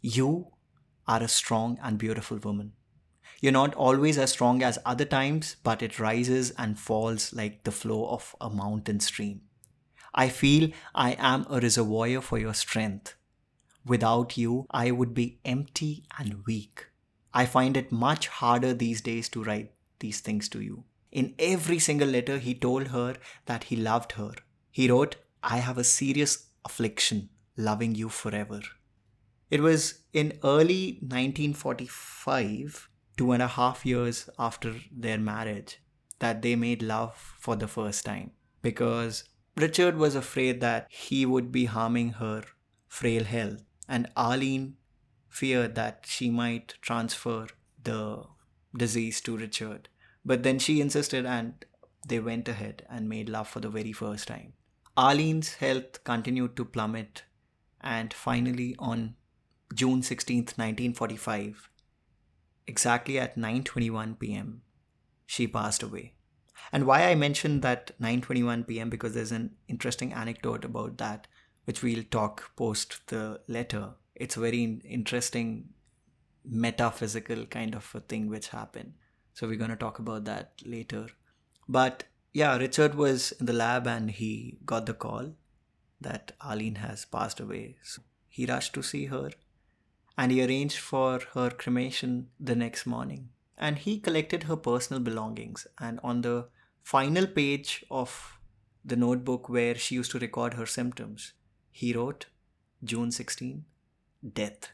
You 0.00 0.48
are 1.06 1.22
a 1.22 1.28
strong 1.28 1.78
and 1.82 1.98
beautiful 1.98 2.38
woman. 2.38 2.72
You're 3.40 3.52
not 3.52 3.74
always 3.74 4.18
as 4.18 4.32
strong 4.32 4.62
as 4.62 4.78
other 4.86 5.04
times, 5.04 5.56
but 5.62 5.82
it 5.82 6.00
rises 6.00 6.50
and 6.52 6.78
falls 6.78 7.32
like 7.32 7.64
the 7.64 7.72
flow 7.72 8.06
of 8.08 8.34
a 8.40 8.48
mountain 8.48 9.00
stream. 9.00 9.42
I 10.14 10.28
feel 10.28 10.70
I 10.94 11.16
am 11.18 11.46
a 11.50 11.60
reservoir 11.60 12.20
for 12.20 12.38
your 12.38 12.54
strength. 12.54 13.14
Without 13.84 14.36
you, 14.36 14.66
I 14.70 14.90
would 14.92 15.12
be 15.12 15.40
empty 15.44 16.04
and 16.18 16.46
weak. 16.46 16.86
I 17.32 17.46
find 17.46 17.76
it 17.76 17.90
much 17.90 18.28
harder 18.28 18.72
these 18.72 19.00
days 19.00 19.28
to 19.30 19.42
write 19.42 19.72
these 19.98 20.20
things 20.20 20.48
to 20.50 20.60
you. 20.60 20.84
In 21.10 21.34
every 21.38 21.78
single 21.78 22.08
letter, 22.08 22.38
he 22.38 22.54
told 22.54 22.88
her 22.88 23.16
that 23.46 23.64
he 23.64 23.76
loved 23.76 24.12
her. 24.12 24.32
He 24.70 24.88
wrote, 24.88 25.16
I 25.42 25.58
have 25.58 25.78
a 25.78 25.84
serious 25.84 26.46
affliction 26.64 27.28
loving 27.56 27.94
you 27.94 28.08
forever. 28.08 28.60
It 29.50 29.60
was 29.60 30.00
in 30.12 30.38
early 30.42 30.98
1945, 31.02 32.88
two 33.16 33.32
and 33.32 33.42
a 33.42 33.48
half 33.48 33.84
years 33.84 34.28
after 34.38 34.74
their 34.90 35.18
marriage, 35.18 35.80
that 36.20 36.42
they 36.42 36.56
made 36.56 36.82
love 36.82 37.14
for 37.38 37.56
the 37.56 37.68
first 37.68 38.04
time 38.04 38.30
because 38.62 39.24
Richard 39.56 39.96
was 39.96 40.14
afraid 40.14 40.60
that 40.60 40.88
he 40.90 41.24
would 41.24 41.52
be 41.52 41.66
harming 41.66 42.14
her 42.14 42.42
frail 42.88 43.24
health, 43.24 43.62
and 43.88 44.10
Arline 44.16 44.76
feared 45.28 45.74
that 45.74 46.04
she 46.06 46.30
might 46.30 46.74
transfer 46.80 47.46
the 47.82 48.24
disease 48.76 49.20
to 49.20 49.36
Richard. 49.36 49.88
But 50.24 50.42
then 50.42 50.58
she 50.58 50.80
insisted, 50.80 51.26
and 51.26 51.64
they 52.06 52.18
went 52.18 52.48
ahead 52.48 52.84
and 52.88 53.08
made 53.08 53.28
love 53.28 53.48
for 53.48 53.60
the 53.60 53.68
very 53.68 53.92
first 53.92 54.28
time. 54.28 54.54
Arline's 54.96 55.54
health 55.54 56.02
continued 56.04 56.56
to 56.56 56.64
plummet 56.64 57.24
and 57.80 58.12
finally 58.14 58.74
on 58.78 59.14
June 59.74 60.02
16, 60.02 60.38
1945, 60.38 61.68
exactly 62.66 63.18
at 63.18 63.36
9:21 63.36 64.18
p.m., 64.18 64.62
she 65.26 65.46
passed 65.46 65.82
away. 65.82 66.14
And 66.72 66.86
why 66.86 67.04
I 67.04 67.14
mentioned 67.14 67.62
that 67.62 67.98
9:21 68.00 68.66
p.m. 68.66 68.90
because 68.90 69.14
there's 69.14 69.32
an 69.32 69.56
interesting 69.68 70.12
anecdote 70.12 70.64
about 70.64 70.98
that 70.98 71.26
which 71.64 71.82
we'll 71.82 72.04
talk 72.10 72.50
post 72.56 73.06
the 73.08 73.40
letter. 73.48 73.94
It's 74.14 74.36
a 74.36 74.40
very 74.40 74.80
interesting 74.84 75.70
metaphysical 76.44 77.46
kind 77.46 77.74
of 77.74 77.90
a 77.94 78.00
thing 78.00 78.28
which 78.28 78.48
happened. 78.48 78.94
So 79.32 79.48
we're 79.48 79.56
going 79.56 79.70
to 79.70 79.76
talk 79.76 79.98
about 79.98 80.24
that 80.26 80.52
later. 80.64 81.08
But 81.68 82.04
yeah, 82.32 82.56
Richard 82.56 82.94
was 82.94 83.32
in 83.32 83.46
the 83.46 83.52
lab 83.52 83.86
and 83.86 84.10
he 84.10 84.58
got 84.64 84.86
the 84.86 84.94
call 84.94 85.34
that 86.00 86.32
Arline 86.40 86.76
has 86.76 87.04
passed 87.04 87.40
away. 87.40 87.76
So 87.82 88.02
he 88.28 88.46
rushed 88.46 88.74
to 88.74 88.82
see 88.82 89.06
her 89.06 89.30
and 90.16 90.30
he 90.30 90.44
arranged 90.44 90.78
for 90.78 91.20
her 91.32 91.50
cremation 91.50 92.28
the 92.38 92.54
next 92.54 92.86
morning. 92.86 93.30
And 93.56 93.78
he 93.78 93.98
collected 93.98 94.44
her 94.44 94.56
personal 94.56 95.00
belongings. 95.02 95.66
And 95.78 96.00
on 96.02 96.22
the 96.22 96.48
final 96.82 97.26
page 97.26 97.84
of 97.90 98.38
the 98.84 98.96
notebook 98.96 99.48
where 99.48 99.74
she 99.74 99.94
used 99.94 100.10
to 100.12 100.18
record 100.18 100.54
her 100.54 100.66
symptoms, 100.66 101.32
he 101.70 101.92
wrote 101.92 102.26
June 102.82 103.10
16, 103.10 103.64
death. 104.32 104.70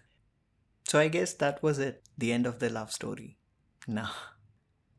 So 0.84 0.99
I 0.99 1.08
guess 1.08 1.34
that 1.34 1.62
was 1.62 1.78
it, 1.78 2.02
the 2.18 2.32
end 2.32 2.46
of 2.46 2.58
the 2.58 2.68
love 2.68 2.90
story. 2.90 3.37
Nah. 3.87 4.10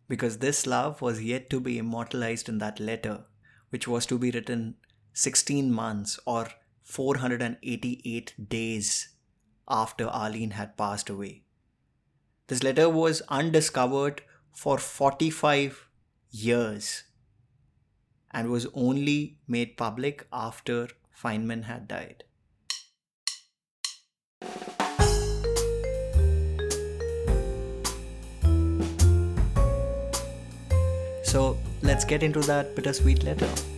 Because 0.08 0.38
this 0.38 0.66
love 0.66 1.02
was 1.02 1.22
yet 1.22 1.50
to 1.50 1.60
be 1.60 1.78
immortalized 1.78 2.48
in 2.48 2.60
that 2.60 2.80
letter, 2.80 3.26
which 3.70 3.88
was 3.88 4.06
to 4.06 4.18
be 4.18 4.32
written 4.32 4.76
16 5.14 5.72
months 5.72 6.20
or 6.26 6.48
488 6.84 8.50
days 8.50 9.10
after 9.68 10.08
Arline 10.08 10.52
had 10.52 10.78
passed 10.78 11.10
away. 11.10 11.44
This 12.52 12.64
letter 12.64 12.90
was 12.90 13.22
undiscovered 13.30 14.24
for 14.52 14.78
45 14.78 15.88
years 16.32 17.04
and 18.32 18.50
was 18.50 18.68
only 18.74 19.38
made 19.48 19.78
public 19.78 20.28
after 20.34 20.90
Feynman 21.18 21.64
had 21.64 21.88
died. 21.88 22.26
So 31.24 31.58
let's 31.82 32.04
get 32.04 32.22
into 32.22 32.42
that 32.42 32.76
bittersweet 32.76 33.24
letter. 33.24 33.71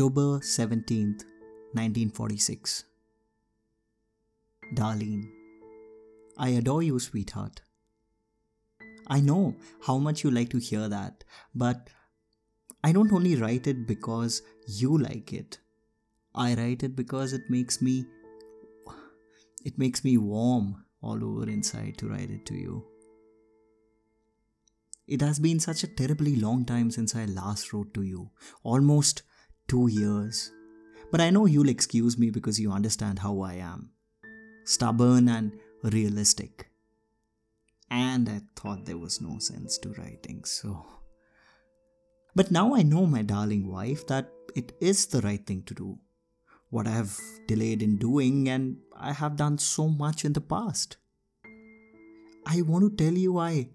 October 0.00 0.38
17th, 0.38 1.24
1946. 1.74 2.84
D'Arline, 4.74 5.28
I 6.38 6.48
adore 6.60 6.82
you, 6.82 6.98
sweetheart. 6.98 7.60
I 9.08 9.20
know 9.20 9.56
how 9.82 9.98
much 9.98 10.24
you 10.24 10.30
like 10.30 10.48
to 10.52 10.58
hear 10.58 10.88
that, 10.88 11.24
but 11.54 11.90
I 12.82 12.92
don't 12.92 13.12
only 13.12 13.36
write 13.36 13.66
it 13.66 13.86
because 13.86 14.40
you 14.66 14.96
like 14.96 15.34
it. 15.34 15.58
I 16.34 16.54
write 16.54 16.82
it 16.82 16.96
because 16.96 17.34
it 17.34 17.50
makes 17.50 17.82
me 17.82 18.06
it 19.66 19.76
makes 19.76 20.02
me 20.02 20.16
warm 20.16 20.82
all 21.02 21.22
over 21.22 21.46
inside 21.46 21.98
to 21.98 22.08
write 22.08 22.30
it 22.30 22.46
to 22.46 22.54
you. 22.54 22.86
It 25.06 25.20
has 25.20 25.38
been 25.38 25.60
such 25.60 25.84
a 25.84 25.94
terribly 25.94 26.36
long 26.36 26.64
time 26.64 26.90
since 26.90 27.14
I 27.14 27.26
last 27.26 27.74
wrote 27.74 27.92
to 27.92 28.02
you. 28.02 28.30
Almost 28.62 29.24
two 29.70 29.86
years. 29.86 30.50
But 31.12 31.20
I 31.20 31.30
know 31.30 31.46
you'll 31.46 31.68
excuse 31.68 32.18
me 32.18 32.30
because 32.30 32.58
you 32.58 32.72
understand 32.72 33.20
how 33.20 33.40
I 33.40 33.54
am 33.54 33.90
stubborn 34.64 35.28
and 35.28 35.52
realistic. 35.82 36.68
And 37.88 38.28
I 38.28 38.40
thought 38.56 38.84
there 38.84 38.98
was 38.98 39.20
no 39.20 39.38
sense 39.38 39.78
to 39.78 39.90
writing, 39.90 40.44
so. 40.44 40.86
But 42.34 42.50
now 42.50 42.74
I 42.74 42.82
know, 42.82 43.06
my 43.06 43.22
darling 43.22 43.70
wife, 43.70 44.06
that 44.08 44.30
it 44.56 44.72
is 44.80 45.06
the 45.06 45.20
right 45.22 45.44
thing 45.44 45.62
to 45.64 45.74
do. 45.74 45.98
What 46.70 46.86
I 46.86 46.90
have 46.90 47.16
delayed 47.48 47.82
in 47.82 47.96
doing, 47.96 48.48
and 48.48 48.76
I 48.96 49.12
have 49.12 49.36
done 49.36 49.58
so 49.58 49.88
much 49.88 50.24
in 50.24 50.32
the 50.32 50.40
past. 50.40 50.96
I 52.46 52.62
want 52.62 52.98
to 52.98 53.04
tell 53.04 53.16
you 53.16 53.38
I. 53.38 53.70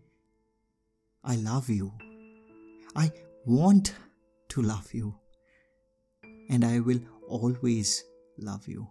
I 1.24 1.36
love 1.36 1.70
you. 1.70 1.92
I 2.96 3.12
want 3.46 3.94
to 4.50 4.62
love 4.62 4.94
you 4.94 5.16
and 6.50 6.64
I 6.66 6.80
will 6.80 7.00
always 7.28 8.04
love 8.38 8.68
you. 8.68 8.88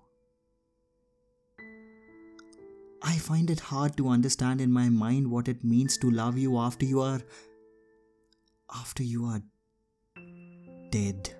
I 3.02 3.16
find 3.18 3.50
it 3.50 3.60
hard 3.60 3.96
to 3.98 4.08
understand 4.08 4.60
in 4.60 4.72
my 4.72 4.88
mind 4.88 5.30
what 5.30 5.48
it 5.48 5.62
means 5.62 5.98
to 5.98 6.10
love 6.10 6.38
you 6.38 6.58
after 6.58 6.86
you 6.86 7.00
are 7.00 7.20
after 8.74 9.02
you 9.02 9.26
are 9.26 9.42
dead. 10.90 11.30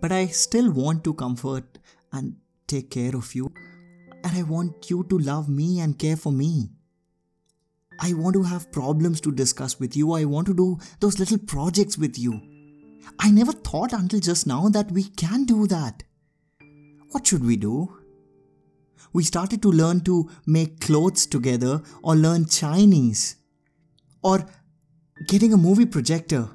But 0.00 0.12
I 0.12 0.26
still 0.26 0.70
want 0.70 1.02
to 1.04 1.14
comfort 1.14 1.78
and 2.12 2.36
take 2.66 2.90
care 2.90 3.16
of 3.16 3.34
you, 3.34 3.52
and 4.22 4.36
I 4.36 4.42
want 4.42 4.90
you 4.90 5.04
to 5.04 5.18
love 5.18 5.48
me 5.48 5.80
and 5.80 5.98
care 5.98 6.16
for 6.16 6.32
me. 6.32 6.70
I 8.00 8.12
want 8.12 8.34
to 8.34 8.42
have 8.42 8.72
problems 8.72 9.20
to 9.22 9.32
discuss 9.32 9.78
with 9.78 9.96
you. 9.96 10.12
I 10.12 10.24
want 10.24 10.46
to 10.48 10.54
do 10.54 10.78
those 11.00 11.18
little 11.18 11.38
projects 11.38 11.96
with 11.96 12.18
you. 12.18 12.40
I 13.18 13.30
never 13.30 13.52
thought 13.52 13.92
until 13.92 14.20
just 14.20 14.46
now 14.46 14.68
that 14.68 14.90
we 14.90 15.04
can 15.04 15.44
do 15.44 15.66
that. 15.68 16.02
What 17.10 17.26
should 17.26 17.44
we 17.44 17.56
do? 17.56 17.96
We 19.12 19.22
started 19.22 19.62
to 19.62 19.70
learn 19.70 20.00
to 20.00 20.28
make 20.46 20.80
clothes 20.80 21.26
together 21.26 21.82
or 22.02 22.16
learn 22.16 22.46
Chinese 22.46 23.36
or 24.22 24.44
getting 25.28 25.52
a 25.52 25.56
movie 25.56 25.86
projector. 25.86 26.48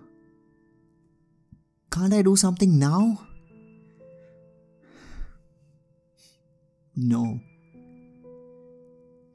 Can't 1.92 2.14
I 2.14 2.22
do 2.22 2.36
something 2.36 2.78
now? 2.78 3.22
No. 6.96 7.40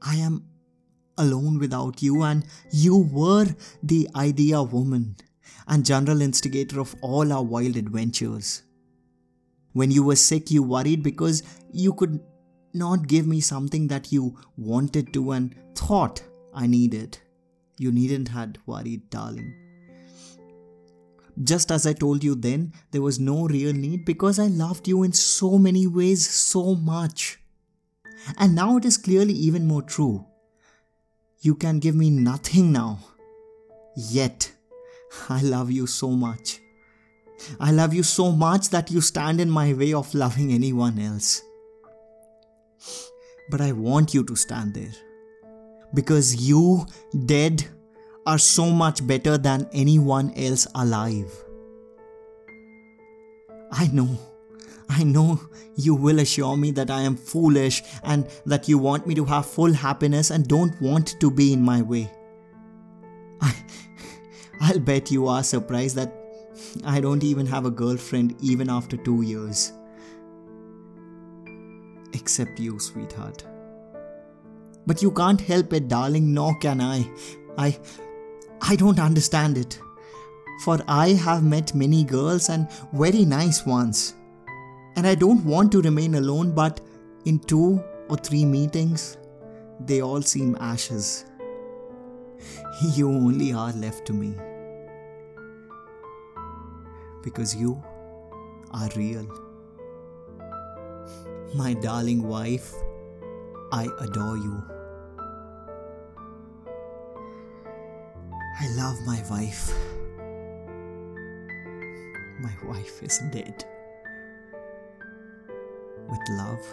I 0.01 0.17
am 0.17 0.45
alone 1.17 1.59
without 1.59 2.01
you, 2.01 2.23
and 2.23 2.45
you 2.71 2.97
were 2.97 3.47
the 3.83 4.09
idea 4.15 4.61
woman 4.61 5.15
and 5.67 5.85
general 5.85 6.21
instigator 6.21 6.79
of 6.79 6.95
all 7.01 7.31
our 7.31 7.43
wild 7.43 7.75
adventures. 7.75 8.63
When 9.73 9.91
you 9.91 10.03
were 10.03 10.15
sick, 10.15 10.51
you 10.51 10.63
worried 10.63 11.03
because 11.03 11.43
you 11.71 11.93
could 11.93 12.19
not 12.73 13.07
give 13.07 13.25
me 13.27 13.41
something 13.41 13.87
that 13.87 14.11
you 14.11 14.37
wanted 14.57 15.13
to 15.13 15.31
and 15.31 15.55
thought 15.75 16.23
I 16.53 16.67
needed. 16.67 17.17
You 17.77 17.91
needn't 17.91 18.29
had 18.29 18.57
worried, 18.65 19.09
darling. 19.09 19.53
Just 21.43 21.71
as 21.71 21.85
I 21.85 21.91
told 21.91 22.23
you 22.23 22.35
then, 22.35 22.71
there 22.91 23.01
was 23.01 23.19
no 23.19 23.47
real 23.47 23.73
need 23.73 24.05
because 24.05 24.39
I 24.39 24.47
loved 24.47 24.87
you 24.87 25.03
in 25.03 25.11
so 25.11 25.57
many 25.57 25.85
ways 25.85 26.29
so 26.29 26.75
much. 26.75 27.39
And 28.37 28.55
now 28.55 28.77
it 28.77 28.85
is 28.85 28.97
clearly 28.97 29.33
even 29.33 29.67
more 29.67 29.81
true. 29.81 30.25
You 31.45 31.53
can 31.53 31.77
give 31.77 31.93
me 31.93 32.09
nothing 32.09 32.71
now. 32.71 32.97
Yet, 33.95 34.51
I 35.29 35.43
love 35.43 35.69
you 35.69 35.85
so 35.85 36.09
much. 36.09 36.59
I 37.59 37.71
love 37.71 37.93
you 37.93 38.01
so 38.01 38.31
much 38.31 38.69
that 38.71 38.89
you 38.89 38.99
stand 38.99 39.39
in 39.39 39.51
my 39.51 39.71
way 39.73 39.93
of 39.93 40.11
loving 40.15 40.51
anyone 40.51 40.97
else. 40.97 41.43
But 43.51 43.61
I 43.61 43.73
want 43.73 44.11
you 44.11 44.23
to 44.23 44.35
stand 44.35 44.73
there. 44.73 44.95
Because 45.93 46.49
you, 46.49 46.87
dead, 47.27 47.63
are 48.25 48.39
so 48.39 48.71
much 48.71 49.05
better 49.05 49.37
than 49.37 49.69
anyone 49.71 50.33
else 50.35 50.65
alive. 50.73 51.31
I 53.71 53.85
know 53.93 54.17
I 54.89 55.03
know 55.03 55.39
you 55.75 55.95
will 55.95 56.19
assure 56.19 56.55
me 56.55 56.71
that 56.71 56.91
I 56.91 57.01
am 57.01 57.15
foolish 57.15 57.83
and 58.03 58.27
that 58.45 58.69
you 58.69 58.77
want 58.77 59.07
me 59.07 59.15
to 59.15 59.25
have 59.25 59.45
full 59.45 59.73
happiness 59.73 60.29
and 60.29 60.47
don't 60.47 60.79
want 60.81 61.19
to 61.19 61.31
be 61.31 61.53
in 61.53 61.61
my 61.61 61.81
way. 61.81 62.11
I, 63.41 63.55
I'll 64.61 64.79
bet 64.79 65.11
you 65.11 65.27
are 65.27 65.43
surprised 65.43 65.95
that 65.95 66.13
I 66.85 67.01
don't 67.01 67.23
even 67.23 67.45
have 67.47 67.65
a 67.65 67.71
girlfriend 67.71 68.35
even 68.41 68.69
after 68.69 68.97
two 68.97 69.21
years. 69.21 69.73
Except 72.13 72.59
you, 72.59 72.79
sweetheart. 72.79 73.43
But 74.87 75.01
you 75.01 75.11
can't 75.11 75.41
help 75.41 75.73
it, 75.73 75.87
darling, 75.87 76.33
nor 76.33 76.57
can 76.59 76.79
I. 76.79 77.09
I. 77.57 77.79
I 78.61 78.75
don't 78.75 78.99
understand 78.99 79.57
it. 79.57 79.79
For 80.63 80.79
I 80.87 81.09
have 81.09 81.43
met 81.43 81.75
many 81.75 82.03
girls 82.03 82.49
and 82.49 82.69
very 82.93 83.25
nice 83.25 83.65
ones. 83.65 84.15
And 84.95 85.05
I 85.05 85.15
don't 85.15 85.43
want 85.43 85.71
to 85.73 85.81
remain 85.81 86.15
alone, 86.15 86.51
but 86.53 86.79
in 87.25 87.39
two 87.39 87.83
or 88.09 88.17
three 88.17 88.45
meetings, 88.45 89.17
they 89.79 90.01
all 90.01 90.21
seem 90.21 90.57
ashes. 90.59 91.25
You 92.95 93.09
only 93.09 93.53
are 93.53 93.71
left 93.71 94.05
to 94.07 94.13
me. 94.13 94.33
Because 97.23 97.55
you 97.55 97.81
are 98.71 98.89
real. 98.95 99.25
My 101.55 101.73
darling 101.73 102.27
wife, 102.27 102.73
I 103.71 103.87
adore 103.99 104.37
you. 104.37 104.63
I 108.59 108.67
love 108.75 108.95
my 109.05 109.23
wife. 109.29 109.73
my 112.45 112.53
wife 112.67 113.01
is 113.03 113.19
dead. 113.31 113.65
With 116.15 116.29
love, 116.29 116.65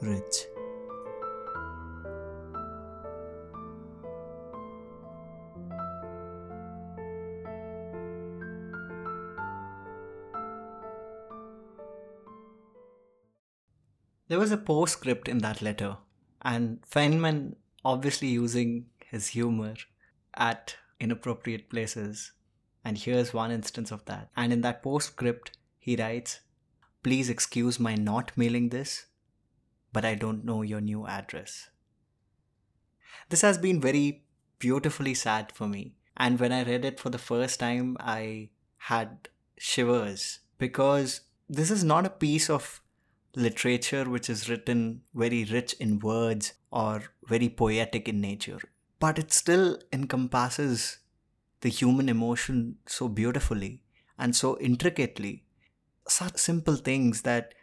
Rich. 0.00 0.46
There 14.28 14.38
was 14.38 14.52
a 14.52 14.56
postscript 14.56 15.26
in 15.26 15.38
that 15.38 15.60
letter, 15.60 15.96
and 16.40 16.82
Feynman, 16.88 17.56
obviously 17.84 18.28
using 18.28 18.86
his 19.06 19.26
humor 19.28 19.74
at 20.34 20.76
inappropriate 21.00 21.68
places, 21.68 22.30
and 22.84 22.96
here's 22.96 23.34
one 23.34 23.50
instance 23.50 23.90
of 23.90 24.04
that. 24.04 24.28
And 24.36 24.52
in 24.52 24.60
that 24.60 24.84
postscript, 24.84 25.58
he 25.80 25.96
writes, 25.96 26.42
Please 27.02 27.28
excuse 27.28 27.80
my 27.80 27.94
not 27.94 28.32
mailing 28.36 28.68
this, 28.68 29.06
but 29.92 30.04
I 30.04 30.14
don't 30.14 30.44
know 30.44 30.62
your 30.62 30.80
new 30.80 31.06
address. 31.06 31.68
This 33.28 33.40
has 33.42 33.58
been 33.58 33.80
very 33.80 34.24
beautifully 34.58 35.14
sad 35.14 35.52
for 35.52 35.66
me. 35.66 35.94
And 36.16 36.38
when 36.38 36.52
I 36.52 36.62
read 36.62 36.84
it 36.84 37.00
for 37.00 37.10
the 37.10 37.18
first 37.18 37.58
time, 37.58 37.96
I 37.98 38.50
had 38.76 39.28
shivers 39.58 40.40
because 40.58 41.22
this 41.48 41.70
is 41.70 41.82
not 41.82 42.06
a 42.06 42.10
piece 42.10 42.48
of 42.48 42.80
literature 43.34 44.04
which 44.08 44.28
is 44.28 44.48
written 44.48 45.02
very 45.14 45.44
rich 45.44 45.72
in 45.74 45.98
words 45.98 46.52
or 46.70 47.02
very 47.26 47.48
poetic 47.48 48.08
in 48.08 48.20
nature, 48.20 48.60
but 49.00 49.18
it 49.18 49.32
still 49.32 49.78
encompasses 49.92 50.98
the 51.62 51.68
human 51.68 52.08
emotion 52.08 52.76
so 52.86 53.08
beautifully 53.08 53.82
and 54.18 54.36
so 54.36 54.58
intricately. 54.58 55.44
Such 56.08 56.36
simple 56.38 56.76
things 56.76 57.22
that 57.22 57.54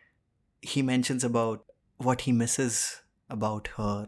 he 0.61 0.81
mentions 0.81 1.23
about 1.23 1.65
what 1.97 2.21
he 2.21 2.31
misses 2.31 3.01
about 3.29 3.67
her, 3.77 4.07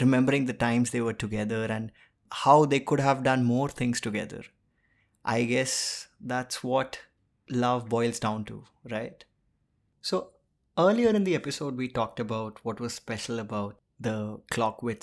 remembering 0.00 0.46
the 0.46 0.52
times 0.52 0.90
they 0.90 1.00
were 1.00 1.12
together 1.12 1.64
and 1.64 1.92
how 2.30 2.64
they 2.64 2.80
could 2.80 3.00
have 3.00 3.22
done 3.22 3.44
more 3.44 3.68
things 3.68 4.00
together. 4.00 4.42
I 5.24 5.44
guess 5.44 6.08
that's 6.20 6.62
what 6.62 7.00
love 7.50 7.88
boils 7.88 8.18
down 8.18 8.44
to, 8.46 8.64
right? 8.90 9.24
So, 10.02 10.32
Earlier 10.78 11.08
in 11.08 11.24
the 11.24 11.34
episode, 11.34 11.76
we 11.76 11.88
talked 11.88 12.20
about 12.20 12.64
what 12.64 12.78
was 12.78 12.94
special 12.94 13.40
about 13.40 13.80
the 13.98 14.40
clock 14.48 14.80
which 14.80 15.02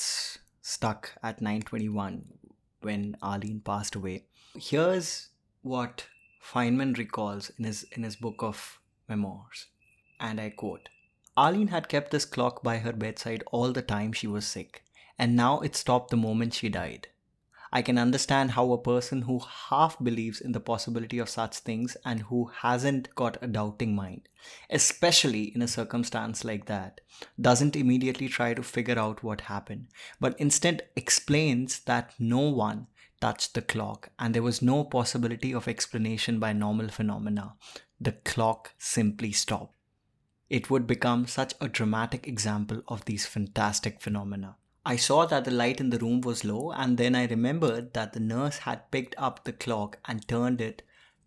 stuck 0.61 1.11
at 1.21 1.41
921 1.41 2.23
when 2.79 3.17
Arline 3.21 3.59
passed 3.59 3.95
away. 3.95 4.23
Here's 4.57 5.31
what 5.63 6.05
Feynman 6.51 6.95
recalls 6.95 7.49
in 7.57 7.65
his 7.65 7.83
in 7.91 8.03
his 8.03 8.15
book 8.15 8.43
of 8.43 8.79
memoirs, 9.09 9.65
and 10.19 10.39
I 10.39 10.51
quote: 10.51 10.89
Arline 11.35 11.69
had 11.69 11.89
kept 11.89 12.11
this 12.11 12.23
clock 12.23 12.61
by 12.61 12.77
her 12.77 12.93
bedside 12.93 13.43
all 13.51 13.73
the 13.73 13.81
time 13.81 14.13
she 14.13 14.27
was 14.27 14.45
sick, 14.45 14.83
and 15.17 15.35
now 15.35 15.61
it 15.61 15.75
stopped 15.75 16.11
the 16.11 16.17
moment 16.17 16.53
she 16.53 16.69
died. 16.69 17.07
I 17.73 17.81
can 17.81 17.97
understand 17.97 18.51
how 18.51 18.71
a 18.71 18.77
person 18.77 19.23
who 19.23 19.39
half 19.39 19.97
believes 20.01 20.39
in 20.39 20.51
the 20.51 20.59
possibility 20.59 21.17
of 21.17 21.29
such 21.29 21.57
things 21.57 21.97
and 22.05 22.21
who 22.21 22.45
hasn't 22.45 23.13
got 23.15 23.41
a 23.41 23.47
doubting 23.47 23.95
mind, 23.95 24.29
especially 24.69 25.45
in 25.55 25.63
a 25.63 25.67
circumstance 25.67 26.45
like 26.45 26.67
that, 26.67 27.01
doesn't 27.41 27.75
immediately 27.75 28.29
try 28.29 28.53
to 28.53 28.63
figure 28.63 28.99
out 28.99 29.23
what 29.23 29.41
happened, 29.41 29.87
but 30.19 30.39
instead 30.39 30.87
explains 30.95 31.79
that 31.81 32.13
no 32.19 32.39
one 32.39 32.87
touched 33.21 33.53
the 33.53 33.61
clock 33.61 34.09
and 34.19 34.33
there 34.33 34.43
was 34.43 34.61
no 34.61 34.83
possibility 34.83 35.53
of 35.53 35.67
explanation 35.67 36.39
by 36.39 36.53
normal 36.53 36.89
phenomena. 36.89 37.55
The 37.99 38.13
clock 38.13 38.73
simply 38.77 39.31
stopped. 39.31 39.75
It 40.49 40.69
would 40.69 40.85
become 40.85 41.25
such 41.25 41.53
a 41.59 41.67
dramatic 41.67 42.27
example 42.27 42.83
of 42.87 43.05
these 43.05 43.25
fantastic 43.25 44.01
phenomena. 44.01 44.57
I 44.85 44.97
saw 44.97 45.25
that 45.25 45.45
the 45.45 45.51
light 45.51 45.79
in 45.79 45.89
the 45.89 45.97
room 45.97 46.21
was 46.21 46.45
low, 46.45 46.71
and 46.71 46.99
then 46.99 47.15
I 47.15 47.25
remembered 47.25 47.93
that 47.93 48.13
the 48.13 48.19
nurse 48.19 48.59
had 48.59 48.91
picked 48.91 49.15
up 49.17 49.43
the 49.43 49.53
clock 49.53 49.97
and 50.05 50.27
turned 50.27 50.61
it 50.61 50.83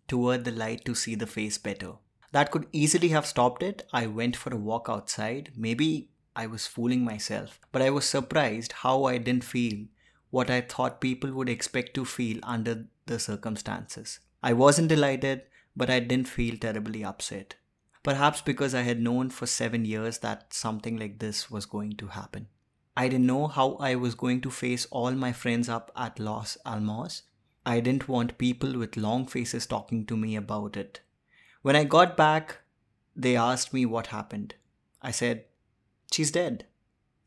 toward 0.07 0.45
the 0.45 0.51
light 0.51 0.85
to 0.85 0.95
see 0.95 1.15
the 1.15 1.27
face 1.27 1.57
better. 1.57 1.93
That 2.31 2.51
could 2.51 2.67
easily 2.71 3.09
have 3.09 3.25
stopped 3.25 3.61
it. 3.61 3.85
I 3.91 4.07
went 4.07 4.37
for 4.37 4.53
a 4.53 4.57
walk 4.57 4.87
outside. 4.87 5.51
Maybe 5.57 6.11
I 6.35 6.47
was 6.47 6.67
fooling 6.67 7.03
myself, 7.03 7.59
but 7.73 7.81
I 7.81 7.89
was 7.89 8.05
surprised 8.05 8.71
how 8.71 9.03
I 9.03 9.17
didn't 9.17 9.43
feel 9.43 9.87
what 10.29 10.49
I 10.49 10.61
thought 10.61 11.01
people 11.01 11.31
would 11.33 11.49
expect 11.49 11.93
to 11.95 12.05
feel 12.05 12.39
under 12.43 12.85
the 13.05 13.19
circumstances. 13.19 14.19
I 14.43 14.53
wasn't 14.53 14.89
delighted, 14.89 15.43
but 15.75 15.89
I 15.89 15.99
didn't 15.99 16.27
feel 16.27 16.57
terribly 16.57 17.03
upset. 17.03 17.55
Perhaps 18.03 18.41
because 18.41 18.73
I 18.73 18.81
had 18.81 19.01
known 19.01 19.29
for 19.29 19.45
seven 19.45 19.85
years 19.85 20.19
that 20.19 20.53
something 20.53 20.97
like 20.97 21.19
this 21.19 21.51
was 21.51 21.65
going 21.65 21.97
to 21.97 22.07
happen. 22.07 22.47
I 22.95 23.07
didn't 23.07 23.27
know 23.27 23.47
how 23.47 23.73
I 23.75 23.95
was 23.95 24.15
going 24.15 24.41
to 24.41 24.51
face 24.51 24.85
all 24.91 25.11
my 25.11 25.31
friends 25.31 25.69
up 25.69 25.91
at 25.95 26.19
Los 26.19 26.57
Alamos. 26.65 27.23
I 27.65 27.79
didn't 27.79 28.07
want 28.07 28.37
people 28.37 28.77
with 28.77 28.97
long 28.97 29.25
faces 29.25 29.65
talking 29.65 30.05
to 30.05 30.17
me 30.17 30.35
about 30.35 30.77
it. 30.77 31.01
When 31.61 31.75
I 31.75 31.83
got 31.83 32.15
back, 32.15 32.57
they 33.15 33.35
asked 33.35 33.73
me 33.73 33.85
what 33.85 34.07
happened. 34.07 34.55
I 35.01 35.11
said, 35.11 35.45
She's 36.11 36.31
dead. 36.31 36.65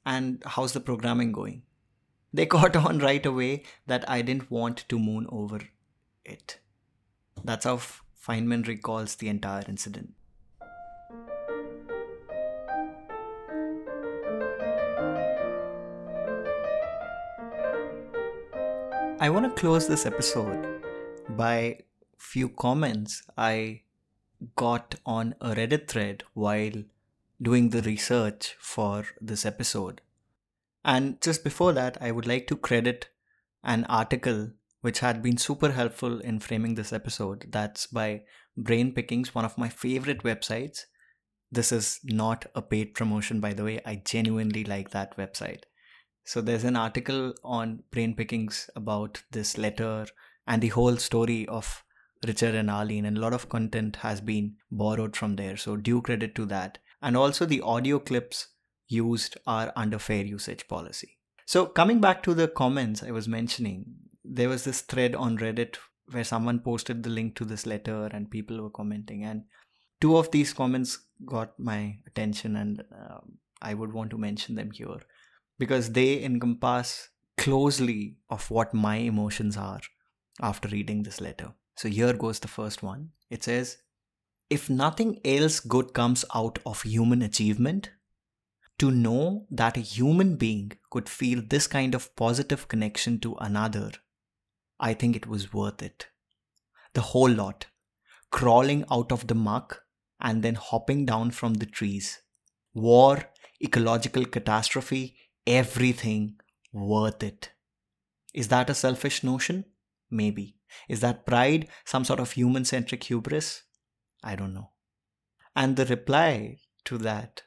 And 0.04 0.42
how's 0.44 0.72
the 0.72 0.80
programming 0.80 1.32
going? 1.32 1.62
They 2.34 2.46
caught 2.46 2.76
on 2.76 2.98
right 2.98 3.24
away 3.26 3.64
that 3.86 4.08
I 4.08 4.22
didn't 4.22 4.50
want 4.50 4.88
to 4.88 4.98
moon 4.98 5.26
over 5.28 5.60
it. 6.24 6.58
That's 7.44 7.66
how 7.66 7.76
Feynman 7.76 8.66
recalls 8.66 9.16
the 9.16 9.28
entire 9.28 9.64
incident. 9.68 10.14
I 19.20 19.28
want 19.28 19.44
to 19.44 19.60
close 19.60 19.86
this 19.86 20.06
episode 20.06 20.82
by 21.28 21.80
few 22.16 22.48
comments 22.48 23.22
I 23.36 23.82
got 24.56 24.94
on 25.04 25.34
a 25.40 25.54
Reddit 25.54 25.86
thread 25.86 26.24
while 26.34 26.82
doing 27.40 27.70
the 27.70 27.82
research 27.82 28.56
for 28.58 29.04
this 29.20 29.44
episode. 29.44 30.00
And 30.84 31.20
just 31.20 31.44
before 31.44 31.72
that, 31.72 31.96
I 32.00 32.10
would 32.10 32.26
like 32.26 32.46
to 32.48 32.56
credit 32.56 33.08
an 33.62 33.84
article 33.84 34.50
which 34.80 34.98
had 34.98 35.22
been 35.22 35.36
super 35.36 35.70
helpful 35.70 36.18
in 36.20 36.40
framing 36.40 36.74
this 36.74 36.92
episode. 36.92 37.46
That's 37.50 37.86
by 37.86 38.22
Brain 38.56 38.92
Pickings, 38.92 39.34
one 39.34 39.44
of 39.44 39.56
my 39.56 39.68
favorite 39.68 40.24
websites. 40.24 40.80
This 41.52 41.70
is 41.70 42.00
not 42.02 42.46
a 42.54 42.62
paid 42.62 42.94
promotion, 42.94 43.38
by 43.40 43.52
the 43.52 43.62
way. 43.62 43.80
I 43.86 44.02
genuinely 44.04 44.64
like 44.64 44.90
that 44.90 45.16
website. 45.16 45.62
So 46.24 46.40
there's 46.40 46.64
an 46.64 46.76
article 46.76 47.34
on 47.44 47.82
brain 47.90 48.14
pickings 48.14 48.70
about 48.74 49.22
this 49.30 49.58
letter 49.58 50.06
and 50.46 50.62
the 50.62 50.68
whole 50.68 50.96
story 50.96 51.46
of 51.46 51.84
Richard 52.26 52.54
and 52.54 52.70
Arline, 52.70 53.04
and 53.04 53.18
a 53.18 53.20
lot 53.20 53.32
of 53.32 53.48
content 53.48 53.96
has 53.96 54.20
been 54.20 54.54
borrowed 54.70 55.16
from 55.16 55.36
there. 55.36 55.56
So 55.56 55.76
due 55.76 56.00
credit 56.02 56.34
to 56.36 56.46
that. 56.46 56.78
And 57.00 57.16
also 57.16 57.44
the 57.44 57.60
audio 57.60 57.98
clips 57.98 58.48
used 58.92 59.36
are 59.46 59.72
under 59.74 59.98
fair 59.98 60.24
usage 60.24 60.68
policy. 60.68 61.18
So 61.46 61.66
coming 61.66 62.00
back 62.00 62.22
to 62.24 62.34
the 62.34 62.48
comments 62.48 63.02
I 63.02 63.10
was 63.10 63.28
mentioning, 63.28 63.86
there 64.24 64.48
was 64.48 64.64
this 64.64 64.82
thread 64.82 65.14
on 65.14 65.38
Reddit 65.38 65.76
where 66.10 66.24
someone 66.24 66.60
posted 66.60 67.02
the 67.02 67.10
link 67.10 67.34
to 67.36 67.44
this 67.44 67.66
letter 67.66 68.06
and 68.06 68.30
people 68.30 68.62
were 68.62 68.70
commenting 68.70 69.24
and 69.24 69.44
two 70.00 70.16
of 70.16 70.30
these 70.30 70.52
comments 70.52 70.98
got 71.24 71.58
my 71.58 71.96
attention 72.06 72.56
and 72.56 72.84
um, 72.92 73.38
I 73.60 73.74
would 73.74 73.92
want 73.92 74.10
to 74.10 74.18
mention 74.18 74.56
them 74.56 74.70
here 74.72 75.00
because 75.58 75.92
they 75.92 76.22
encompass 76.22 77.08
closely 77.38 78.16
of 78.28 78.50
what 78.50 78.74
my 78.74 78.96
emotions 78.96 79.56
are 79.56 79.80
after 80.40 80.68
reading 80.68 81.02
this 81.02 81.20
letter. 81.20 81.52
So 81.76 81.88
here 81.88 82.12
goes 82.12 82.40
the 82.40 82.48
first 82.48 82.82
one. 82.82 83.10
It 83.30 83.42
says, 83.42 83.78
If 84.50 84.68
nothing 84.68 85.20
else 85.24 85.60
good 85.60 85.94
comes 85.94 86.24
out 86.34 86.58
of 86.66 86.82
human 86.82 87.22
achievement, 87.22 87.90
to 88.78 88.90
know 88.90 89.46
that 89.50 89.76
a 89.76 89.80
human 89.80 90.36
being 90.36 90.72
could 90.90 91.08
feel 91.08 91.42
this 91.46 91.66
kind 91.66 91.94
of 91.94 92.14
positive 92.16 92.68
connection 92.68 93.18
to 93.20 93.34
another, 93.36 93.92
I 94.80 94.94
think 94.94 95.14
it 95.14 95.26
was 95.26 95.52
worth 95.52 95.82
it. 95.82 96.08
The 96.94 97.00
whole 97.00 97.30
lot, 97.30 97.66
crawling 98.30 98.84
out 98.90 99.12
of 99.12 99.26
the 99.26 99.34
muck 99.34 99.82
and 100.20 100.42
then 100.42 100.54
hopping 100.54 101.06
down 101.06 101.30
from 101.30 101.54
the 101.54 101.66
trees. 101.66 102.20
War, 102.74 103.30
ecological 103.62 104.24
catastrophe, 104.24 105.16
everything 105.46 106.36
worth 106.72 107.22
it. 107.22 107.50
Is 108.34 108.48
that 108.48 108.70
a 108.70 108.74
selfish 108.74 109.22
notion? 109.22 109.64
Maybe. 110.10 110.56
Is 110.88 111.00
that 111.00 111.26
pride 111.26 111.68
some 111.84 112.04
sort 112.04 112.20
of 112.20 112.32
human 112.32 112.64
centric 112.64 113.04
hubris? 113.04 113.62
I 114.22 114.36
don't 114.36 114.54
know. 114.54 114.70
And 115.54 115.76
the 115.76 115.84
reply 115.84 116.58
to 116.86 116.98
that 116.98 117.42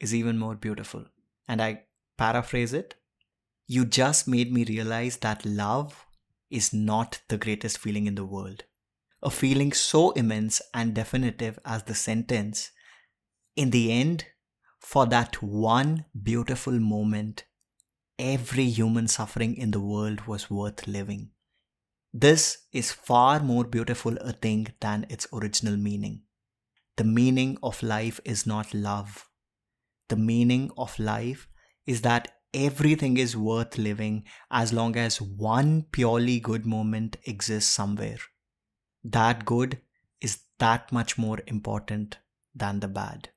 is 0.00 0.14
even 0.14 0.38
more 0.38 0.54
beautiful. 0.54 1.04
And 1.48 1.62
I 1.62 1.84
paraphrase 2.18 2.72
it 2.72 2.94
You 3.66 3.84
just 3.84 4.28
made 4.28 4.52
me 4.52 4.64
realize 4.64 5.18
that 5.18 5.44
love 5.46 6.06
is 6.50 6.72
not 6.72 7.22
the 7.28 7.38
greatest 7.38 7.78
feeling 7.78 8.06
in 8.06 8.14
the 8.16 8.24
world. 8.24 8.64
a 9.22 9.30
feeling 9.30 9.72
so 9.72 10.12
immense 10.12 10.62
and 10.74 10.94
definitive 10.94 11.58
as 11.64 11.82
the 11.84 11.94
sentence, 11.94 12.70
in 13.56 13.70
the 13.70 13.92
end, 13.92 14.26
for 14.78 15.06
that 15.06 15.42
one 15.42 16.04
beautiful 16.22 16.78
moment, 16.78 17.44
every 18.18 18.64
human 18.64 19.08
suffering 19.08 19.56
in 19.56 19.70
the 19.72 19.80
world 19.80 20.26
was 20.26 20.50
worth 20.50 20.86
living. 20.86 21.30
This 22.12 22.66
is 22.72 22.92
far 22.92 23.40
more 23.40 23.64
beautiful 23.64 24.16
a 24.18 24.32
thing 24.32 24.68
than 24.80 25.06
its 25.10 25.26
original 25.32 25.76
meaning. 25.76 26.22
The 26.96 27.04
meaning 27.04 27.58
of 27.62 27.82
life 27.82 28.20
is 28.24 28.46
not 28.46 28.72
love. 28.74 29.28
The 30.08 30.16
meaning 30.16 30.70
of 30.76 30.98
life 30.98 31.48
is 31.86 32.02
that 32.02 32.32
everything 32.54 33.16
is 33.16 33.36
worth 33.36 33.76
living 33.76 34.24
as 34.50 34.72
long 34.72 34.96
as 34.96 35.20
one 35.20 35.86
purely 35.92 36.40
good 36.40 36.64
moment 36.64 37.16
exists 37.24 37.72
somewhere. 37.72 38.18
That 39.04 39.44
good 39.44 39.80
is 40.20 40.40
that 40.58 40.90
much 40.92 41.18
more 41.18 41.38
important 41.46 42.18
than 42.54 42.80
the 42.80 42.88
bad. 42.88 43.30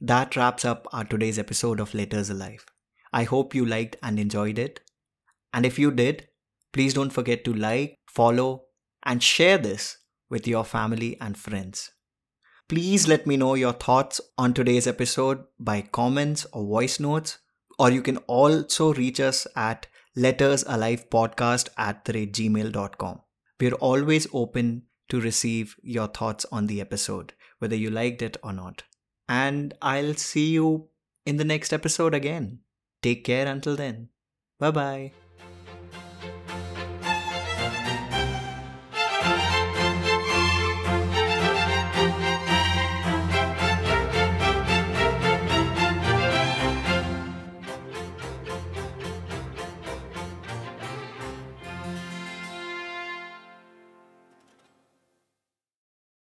That 0.00 0.36
wraps 0.36 0.64
up 0.64 0.86
our 0.92 1.04
today's 1.04 1.38
episode 1.38 1.80
of 1.80 1.94
Letters 1.94 2.30
Alive. 2.30 2.64
I 3.12 3.24
hope 3.24 3.54
you 3.54 3.64
liked 3.64 3.96
and 4.02 4.18
enjoyed 4.18 4.58
it. 4.58 4.80
And 5.52 5.64
if 5.64 5.78
you 5.78 5.90
did, 5.90 6.28
please 6.72 6.94
don't 6.94 7.12
forget 7.12 7.44
to 7.44 7.54
like, 7.54 7.98
follow, 8.08 8.64
and 9.04 9.22
share 9.22 9.56
this 9.56 9.98
with 10.28 10.46
your 10.46 10.64
family 10.64 11.16
and 11.20 11.38
friends. 11.38 11.90
Please 12.68 13.06
let 13.06 13.26
me 13.26 13.36
know 13.36 13.54
your 13.54 13.74
thoughts 13.74 14.20
on 14.38 14.54
today's 14.54 14.86
episode 14.86 15.44
by 15.58 15.82
comments 15.82 16.46
or 16.52 16.64
voice 16.64 16.98
notes, 16.98 17.38
or 17.78 17.90
you 17.90 18.00
can 18.00 18.16
also 18.26 18.94
reach 18.94 19.20
us 19.20 19.46
at 19.54 19.86
lettersalivepodcast 20.16 21.68
at 21.76 22.04
the 22.06 22.26
gmail.com. 22.26 23.20
We're 23.60 23.74
always 23.74 24.26
open 24.32 24.84
to 25.10 25.20
receive 25.20 25.76
your 25.82 26.08
thoughts 26.08 26.46
on 26.50 26.66
the 26.66 26.80
episode, 26.80 27.34
whether 27.58 27.76
you 27.76 27.90
liked 27.90 28.22
it 28.22 28.38
or 28.42 28.52
not. 28.52 28.84
And 29.28 29.74
I'll 29.82 30.14
see 30.14 30.52
you 30.52 30.88
in 31.26 31.36
the 31.36 31.44
next 31.44 31.72
episode 31.72 32.14
again. 32.14 32.60
Take 33.02 33.24
care 33.24 33.46
until 33.46 33.76
then. 33.76 34.08
Bye 34.58 34.70
bye. 34.70 35.23